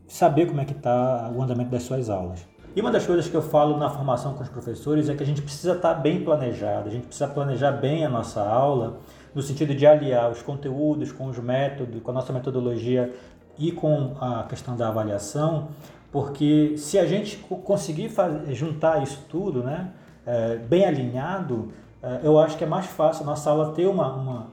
[0.06, 2.46] saber como é que está o andamento das suas aulas.
[2.76, 5.26] E uma das coisas que eu falo na formação com os professores é que a
[5.26, 9.00] gente precisa estar tá bem planejado, a gente precisa planejar bem a nossa aula,
[9.34, 13.14] no sentido de aliar os conteúdos com os métodos, com a nossa metodologia
[13.58, 15.70] e com a questão da avaliação,
[16.12, 19.92] porque se a gente conseguir fazer, juntar isso tudo, né,
[20.26, 21.70] é, bem alinhado,
[22.02, 24.48] é, eu acho que é mais fácil a nossa aula ter uma, uma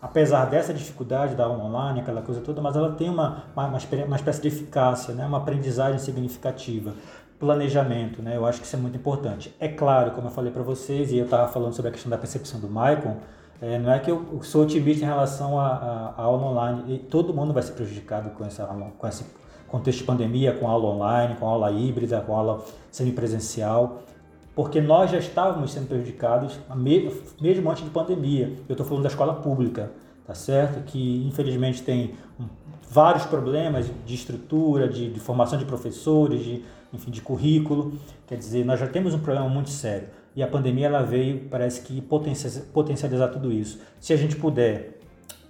[0.00, 4.16] apesar dessa dificuldade da aula online, aquela coisa toda, mas ela tem uma, uma, uma
[4.16, 5.26] espécie de eficácia, né?
[5.26, 6.94] uma aprendizagem significativa.
[7.40, 8.36] Planejamento, né?
[8.36, 9.52] eu acho que isso é muito importante.
[9.58, 12.18] É claro, como eu falei para vocês, e eu estava falando sobre a questão da
[12.18, 13.16] percepção do Michael,
[13.60, 17.52] é, não é que eu sou otimista em relação à aula online, e todo mundo
[17.52, 18.64] vai ser prejudicado com, essa,
[18.98, 19.24] com esse
[19.66, 24.02] contexto de pandemia, com aula online, com aula híbrida, com aula semipresencial
[24.54, 28.52] porque nós já estávamos sendo prejudicados mesmo antes de pandemia.
[28.68, 29.90] Eu estou falando da escola pública,
[30.26, 30.84] tá certo?
[30.84, 32.14] Que infelizmente tem
[32.90, 37.98] vários problemas de estrutura, de, de, formação de professores, de, enfim, de currículo.
[38.26, 40.08] Quer dizer, nós já temos um problema muito sério.
[40.34, 43.80] E a pandemia ela veio, parece que potencializar tudo isso.
[43.98, 44.98] Se a gente puder,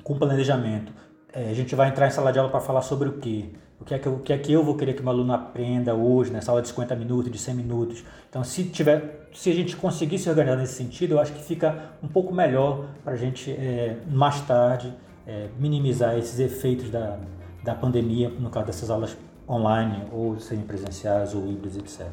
[0.03, 0.93] com planejamento,
[1.33, 3.51] é, a gente vai entrar em sala de aula para falar sobre o quê?
[3.81, 5.33] O que, é que eu, o que é que eu vou querer que meu aluno
[5.33, 8.05] aprenda hoje, nessa aula de 50 minutos, de 100 minutos?
[8.29, 11.93] Então, se, tiver, se a gente conseguir se organizar nesse sentido, eu acho que fica
[12.03, 14.93] um pouco melhor para a gente, é, mais tarde,
[15.27, 17.19] é, minimizar esses efeitos da,
[17.65, 19.17] da pandemia, no caso dessas aulas
[19.51, 22.09] online, ou semipresenciais, ou híbridas, etc.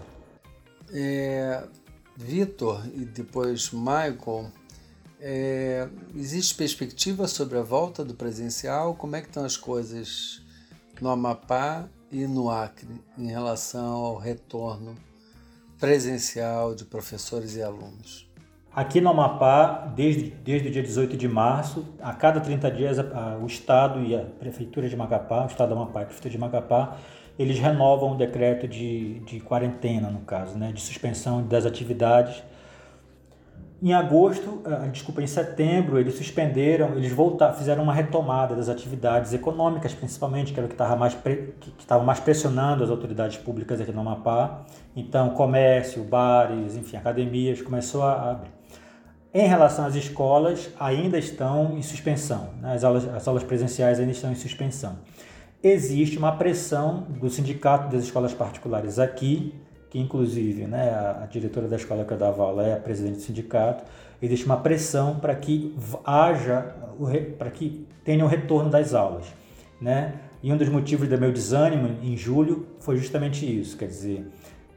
[0.92, 1.64] É,
[2.16, 4.52] Vitor e depois Michael,
[5.20, 8.96] é, existe perspectiva sobre a volta do presencial?
[8.96, 10.42] Como é que estão as coisas
[11.00, 14.96] no Amapá e no Acre em relação ao retorno
[15.80, 18.28] presencial de professores e alunos?
[18.74, 23.34] Aqui no Amapá, desde, desde o dia 18 de março, a cada 30 dias, a,
[23.34, 26.32] a, o Estado e a Prefeitura de Macapá, o Estado do Amapá e a Prefeitura
[26.32, 26.98] de Macapá,
[27.38, 32.44] eles renovam o decreto de, de quarentena, no caso, né, de suspensão das atividades
[33.82, 39.34] em agosto, uh, desculpa, em setembro, eles suspenderam, eles voltaram, fizeram uma retomada das atividades
[39.34, 43.80] econômicas, principalmente, que era o que estava mais, que estava mais pressionando as autoridades públicas
[43.80, 44.66] aqui no Amapá.
[44.96, 48.50] Então, comércio, bares, enfim, academias, começou a abrir.
[49.32, 52.74] Em relação às escolas, ainda estão em suspensão, né?
[52.74, 54.98] as, aulas, as aulas presenciais ainda estão em suspensão.
[55.64, 59.56] Existe uma pressão do Sindicato das Escolas Particulares aqui,
[59.90, 63.22] que inclusive né, a, diretora da escola que eu dava aula é a presidente do
[63.22, 63.84] sindicato,
[64.22, 66.76] existe uma pressão para que haja,
[67.38, 69.26] para que tenha o retorno das aulas.
[69.82, 70.14] Né?
[70.44, 74.28] E um dos motivos do meu desânimo em julho foi justamente isso, quer dizer,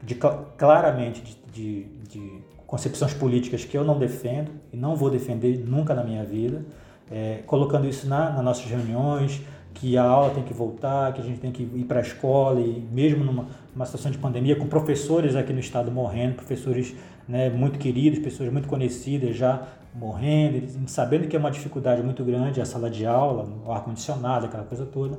[0.01, 5.59] de, claramente de, de, de concepções políticas que eu não defendo e não vou defender
[5.59, 6.65] nunca na minha vida,
[7.11, 9.41] é, colocando isso na, nas nossas reuniões,
[9.73, 12.59] que a aula tem que voltar, que a gente tem que ir para a escola
[12.59, 16.95] e mesmo numa, numa, situação de pandemia, com professores aqui no estado morrendo, professores
[17.27, 22.61] né, muito queridos, pessoas muito conhecidas já morrendo, sabendo que é uma dificuldade muito grande
[22.61, 25.17] a sala de aula, o ar-condicionado, aquela coisa toda,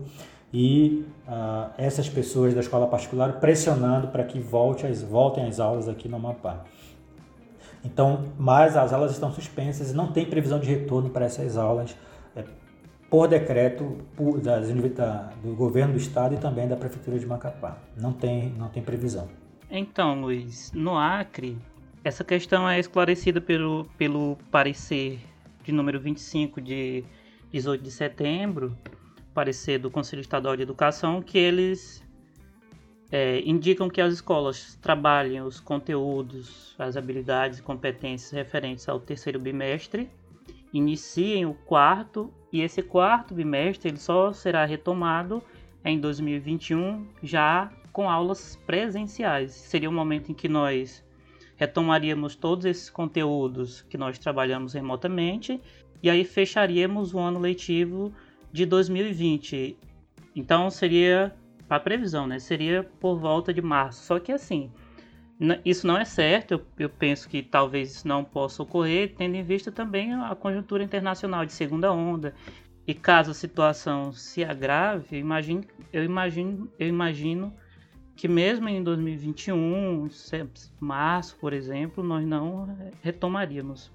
[0.52, 5.88] e uh, essas pessoas da escola particular pressionando para que volte as, voltem as aulas
[5.88, 6.64] aqui no Amapá.
[7.84, 11.96] Então, mas as aulas estão suspensas e não tem previsão de retorno para essas aulas
[13.12, 13.98] por decreto
[14.42, 17.76] das, da, do governo do estado e também da prefeitura de Macapá.
[17.94, 19.28] Não tem, não tem previsão.
[19.70, 21.58] Então, Luiz, no Acre,
[22.02, 25.20] essa questão é esclarecida pelo, pelo parecer
[25.62, 27.04] de número 25 de
[27.50, 28.74] 18 de setembro,
[29.34, 32.02] parecer do Conselho Estadual de Educação, que eles
[33.10, 39.38] é, indicam que as escolas trabalhem os conteúdos, as habilidades e competências referentes ao terceiro
[39.38, 40.08] bimestre
[40.72, 45.42] iniciem o quarto e esse quarto bimestre ele só será retomado
[45.84, 49.52] em 2021 já com aulas presenciais.
[49.52, 51.04] Seria o momento em que nós
[51.56, 55.60] retomaríamos todos esses conteúdos que nós trabalhamos remotamente
[56.02, 58.12] e aí fecharíamos o ano letivo
[58.52, 59.76] de 2020.
[60.34, 61.34] Então seria
[61.70, 62.38] a previsão, né?
[62.38, 64.04] Seria por volta de março.
[64.04, 64.70] Só que assim,
[65.64, 69.72] Isso não é certo, eu, penso que talvez isso não possa ocorrer, tendo em vista
[69.72, 72.34] também a conjuntura internacional de segunda onda.
[72.86, 77.52] E caso a situação se agrave, eu imagino, eu imagino, eu imagino
[78.14, 80.08] que mesmo em 2021,
[80.78, 83.90] março, por exemplo, nós não retomaríamos.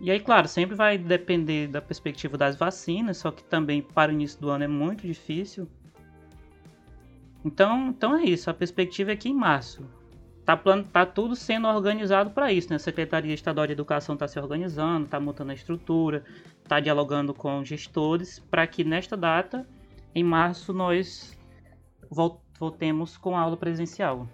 [0.00, 4.14] E aí, claro, sempre vai depender da perspectiva das vacinas, só que também para o
[4.14, 5.68] início do ano é muito difícil.
[7.44, 9.84] Então, então é isso, a perspectiva é que em março
[10.44, 10.60] tá,
[10.92, 12.76] tá tudo sendo organizado para isso, né?
[12.76, 16.24] A Secretaria Estadual de Educação está se organizando, está montando a estrutura,
[16.62, 19.66] está dialogando com gestores para que nesta data,
[20.14, 21.36] em março, nós
[22.58, 24.28] voltemos com a aula presencial.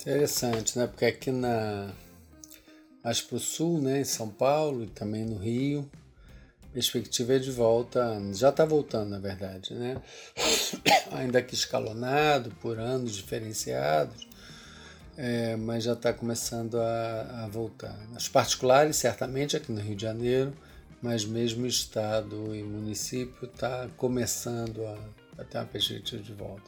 [0.00, 0.86] Interessante, né?
[0.86, 1.90] Porque aqui na
[3.02, 5.90] mais para o sul, né, em São Paulo e também no Rio,
[6.72, 9.96] perspectiva é de volta, já está voltando na verdade, né?
[11.10, 14.28] ainda que escalonado, por anos diferenciados,
[15.22, 17.94] é, mas já está começando a, a, voltar.
[18.16, 20.50] As particulares, certamente, aqui no Rio de Janeiro,
[21.02, 24.98] mas mesmo estado e município está começando a,
[25.42, 26.62] a ter uma perspectiva de volta.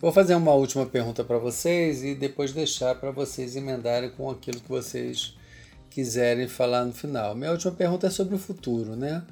[0.00, 4.62] Vou fazer uma última pergunta para vocês e depois deixar para vocês emendarem com aquilo
[4.62, 5.36] que vocês
[5.90, 7.34] quiserem falar no final.
[7.34, 9.22] Minha última pergunta é sobre o futuro, né?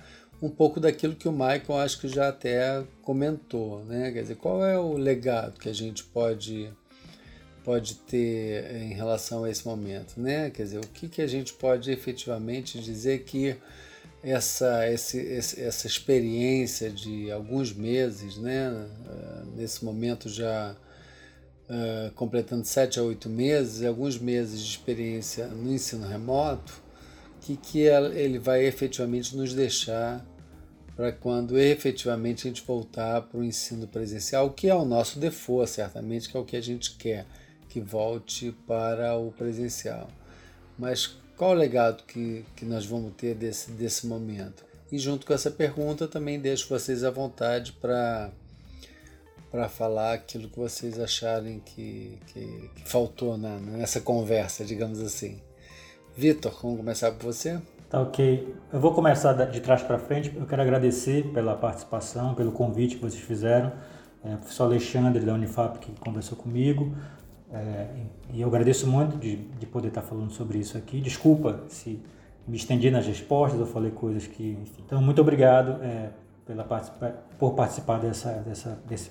[0.43, 4.11] Um pouco daquilo que o Michael acho que já até comentou, né?
[4.11, 6.71] Quer dizer, qual é o legado que a gente pode
[7.65, 10.51] pode ter em relação a esse momento, né?
[10.51, 13.57] Quer dizer, o que, que a gente pode efetivamente dizer que
[14.23, 15.19] essa, esse,
[15.61, 18.87] essa experiência de alguns meses, né?
[19.07, 20.77] Eh, nesse momento já
[21.69, 26.83] uh, completando sete a oito meses, alguns meses de experiência no ensino remoto,
[27.41, 30.25] que, que ele vai efetivamente nos deixar
[30.95, 35.71] para quando efetivamente a gente voltar para o ensino presencial, que é o nosso default,
[35.71, 37.27] certamente, que é o que a gente quer,
[37.73, 40.07] que volte para o presencial.
[40.79, 41.07] Mas
[41.39, 44.63] qual o legado que, que nós vamos ter desse, desse momento?
[44.91, 48.31] E junto com essa pergunta, também deixo vocês à vontade para
[49.51, 55.43] para falar aquilo que vocês acharem que, que, que faltou na, nessa conversa, digamos assim.
[56.17, 57.61] Vitor, vamos começar por você?
[57.91, 58.55] Tá ok.
[58.73, 60.35] Eu vou começar de trás para frente.
[60.35, 63.71] Eu quero agradecer pela participação, pelo convite que vocês fizeram.
[64.25, 66.97] É, o professor Alexandre da Unifap que conversou comigo.
[67.53, 67.87] É,
[68.33, 71.01] e eu agradeço muito de, de poder estar falando sobre isso aqui.
[71.01, 72.01] Desculpa se
[72.47, 74.59] me estendi nas respostas, eu falei coisas que.
[74.63, 74.83] Enfim.
[74.87, 76.11] Então, muito obrigado é,
[76.47, 76.65] pela
[77.39, 79.11] por participar dessa, dessa, desse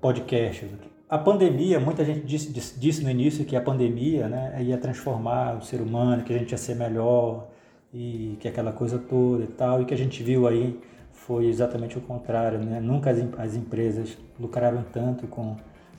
[0.00, 0.66] podcast.
[1.08, 5.56] A pandemia, muita gente disse, disse, disse, no início que a pandemia né, ia transformar
[5.56, 7.48] o ser humano, que a gente ia ser melhor
[7.94, 10.78] e que aquela coisa toda e tal, e que a gente viu aí
[11.10, 12.80] foi exatamente o contrário, né?
[12.80, 15.56] Nunca as, as empresas lucraram tanto com,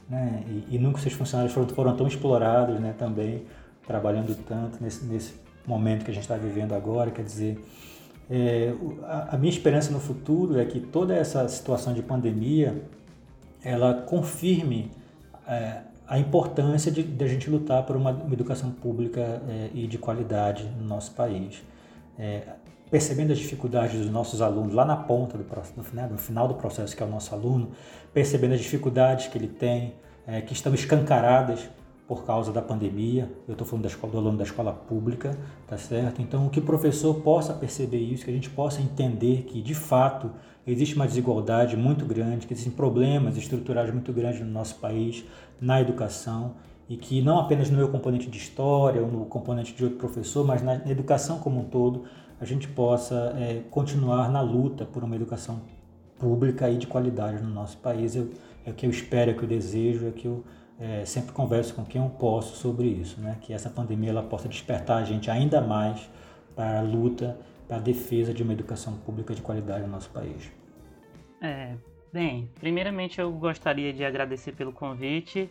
[0.10, 0.44] né?
[0.48, 2.94] E, e nunca seus funcionários foram, foram tão explorados, né?
[2.98, 3.44] Também
[3.86, 5.34] trabalhando tanto nesse, nesse
[5.66, 7.64] momento que a gente está vivendo agora, quer dizer,
[8.30, 8.74] é,
[9.04, 12.82] a, a minha esperança no futuro é que toda essa situação de pandemia
[13.64, 14.92] ela confirme
[15.48, 19.88] é, a importância de, de, a gente lutar por uma, uma educação pública é, e
[19.88, 21.62] de qualidade no nosso país.
[22.18, 22.44] É,
[22.90, 26.96] percebendo as dificuldades dos nossos alunos lá na ponta do final, no final do processo
[26.96, 27.72] que é o nosso aluno,
[28.14, 29.94] percebendo as dificuldades que ele tem,
[30.26, 31.70] é, que estão escancaradas
[32.08, 33.32] por causa da pandemia.
[33.48, 35.38] Eu estou falando da escola, do aluno da escola pública,
[35.68, 36.22] tá certo?
[36.24, 40.32] Então, que o professor possa perceber isso, que a gente possa entender que, de fato,
[40.66, 45.24] existe uma desigualdade muito grande, que existem problemas estruturais muito grandes no nosso país,
[45.62, 46.56] na educação,
[46.90, 50.44] e que não apenas no meu componente de história ou no componente de outro professor,
[50.44, 52.06] mas na educação como um todo,
[52.40, 55.62] a gente possa é, continuar na luta por uma educação
[56.18, 58.16] pública e de qualidade no nosso país.
[58.16, 58.30] Eu,
[58.66, 60.44] é o que eu espero, é o que eu desejo, é que eu
[60.80, 63.38] é, sempre converso com quem eu posso sobre isso, né?
[63.42, 66.10] que essa pandemia ela possa despertar a gente ainda mais
[66.56, 67.38] para a luta,
[67.68, 70.52] para a defesa de uma educação pública de qualidade no nosso país.
[71.42, 71.76] É,
[72.12, 75.50] bem, primeiramente eu gostaria de agradecer pelo convite,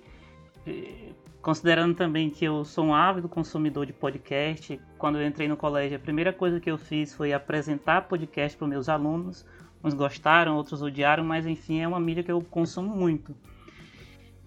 [1.42, 4.80] considerando também que eu sou um ávido consumidor de podcast.
[4.96, 8.66] Quando eu entrei no colégio, a primeira coisa que eu fiz foi apresentar podcast para
[8.66, 9.46] meus alunos.
[9.82, 13.34] Uns gostaram, outros odiaram, mas enfim, é uma mídia que eu consumo muito.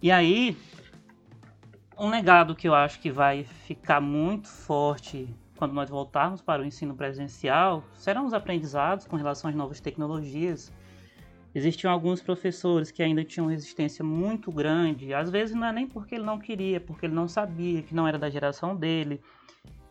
[0.01, 0.57] E aí,
[1.97, 6.65] um legado que eu acho que vai ficar muito forte quando nós voltarmos para o
[6.65, 10.73] ensino presencial serão os aprendizados com relação às novas tecnologias.
[11.53, 16.15] Existiam alguns professores que ainda tinham resistência muito grande, às vezes não é nem porque
[16.15, 19.19] ele não queria, porque ele não sabia, que não era da geração dele.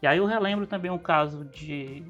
[0.01, 2.03] E aí eu relembro também o caso de,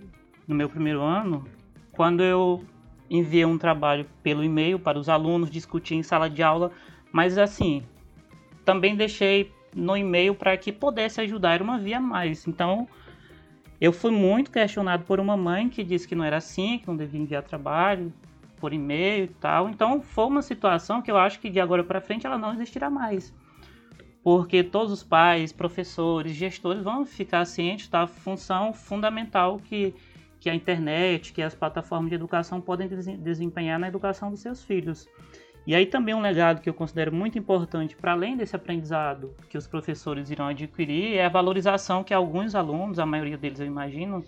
[0.47, 1.44] no meu primeiro ano,
[1.90, 2.64] quando eu
[3.10, 6.70] enviei um trabalho pelo e-mail para os alunos discutir em sala de aula,
[7.10, 7.82] mas assim,
[8.64, 12.47] também deixei no e-mail para que pudesse ajudar, era uma via mais.
[12.47, 12.86] Então,
[13.81, 16.97] eu fui muito questionado por uma mãe que disse que não era assim, que não
[16.97, 18.12] devia enviar trabalho
[18.61, 19.69] por e-mail e tal.
[19.69, 22.91] Então, foi uma situação que eu acho que de agora para frente ela não existirá
[22.91, 23.35] mais.
[24.23, 29.95] Porque todos os pais, professores, gestores vão ficar cientes da função fundamental que
[30.41, 32.89] que a internet, que as plataformas de educação podem
[33.19, 35.07] desempenhar na educação dos seus filhos.
[35.66, 39.59] E aí também um legado que eu considero muito importante, para além desse aprendizado que
[39.59, 44.24] os professores irão adquirir, é a valorização que alguns alunos, a maioria deles eu imagino,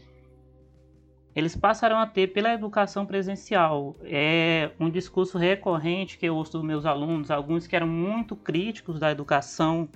[1.34, 3.96] eles passarão a ter pela educação presencial.
[4.02, 8.98] É um discurso recorrente que eu ouço dos meus alunos, alguns que eram muito críticos
[8.98, 9.88] da educação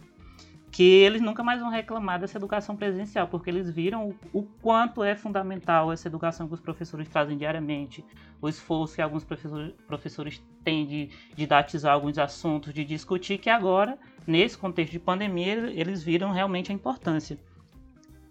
[0.76, 5.02] que eles nunca mais vão reclamar dessa educação presencial, porque eles viram o, o, quanto
[5.02, 8.04] é fundamental essa educação que os professores trazem diariamente,
[8.42, 13.96] o esforço que alguns professores, professores têm de didatizar alguns assuntos, de discutir, que agora,
[14.26, 17.38] nesse contexto de pandemia, eles viram realmente a importância.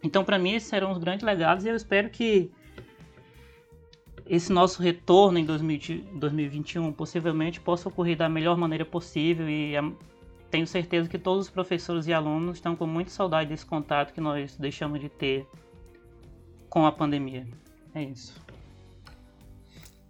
[0.04, 2.52] Então, para mim, esses serão os grandes legados e eu espero que
[4.28, 9.74] esse nosso retorno em 2021 possivelmente possa ocorrer da melhor maneira possível e
[10.50, 14.22] tenho certeza que todos os professores e alunos estão com muita saudade desse contato que
[14.22, 15.46] nós deixamos de ter
[16.70, 17.48] com a pandemia.
[17.94, 18.34] É isso.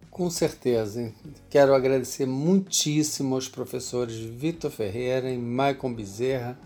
[0.09, 1.13] Com certeza.
[1.49, 6.57] Quero agradecer muitíssimo aos professores Vitor Ferreira e Maicon Bezerra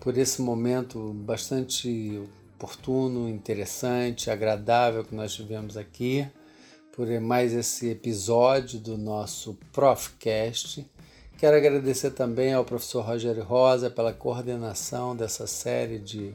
[0.00, 2.20] por esse momento bastante
[2.56, 6.26] oportuno, interessante, agradável que nós tivemos aqui,
[6.92, 10.86] por mais esse episódio do nosso Profcast.
[11.38, 16.34] Quero agradecer também ao professor Rogério Rosa pela coordenação dessa série de,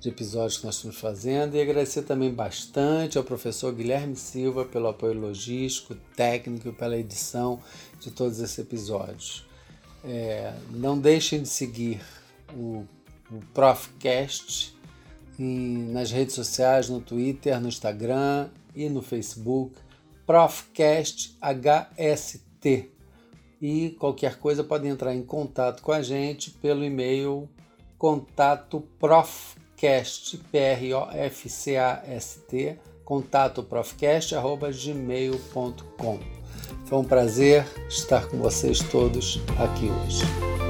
[0.00, 4.88] de episódios que nós estamos fazendo e agradecer também bastante ao professor Guilherme Silva pelo
[4.88, 7.60] apoio logístico, técnico e pela edição
[8.00, 9.46] de todos esses episódios.
[10.02, 12.00] É, não deixem de seguir
[12.56, 12.84] o,
[13.30, 14.74] o Profcast
[15.38, 19.81] em, nas redes sociais, no Twitter, no Instagram e no Facebook.
[20.26, 22.90] Profcast HST
[23.60, 27.48] e qualquer coisa pode entrar em contato com a gente pelo e-mail
[28.02, 31.18] contato profcast, P-R-O-F-C-A-S-T,
[33.04, 36.18] contato profcast, arroba gmail.com.
[36.84, 40.61] Foi um prazer estar com vocês todos aqui hoje.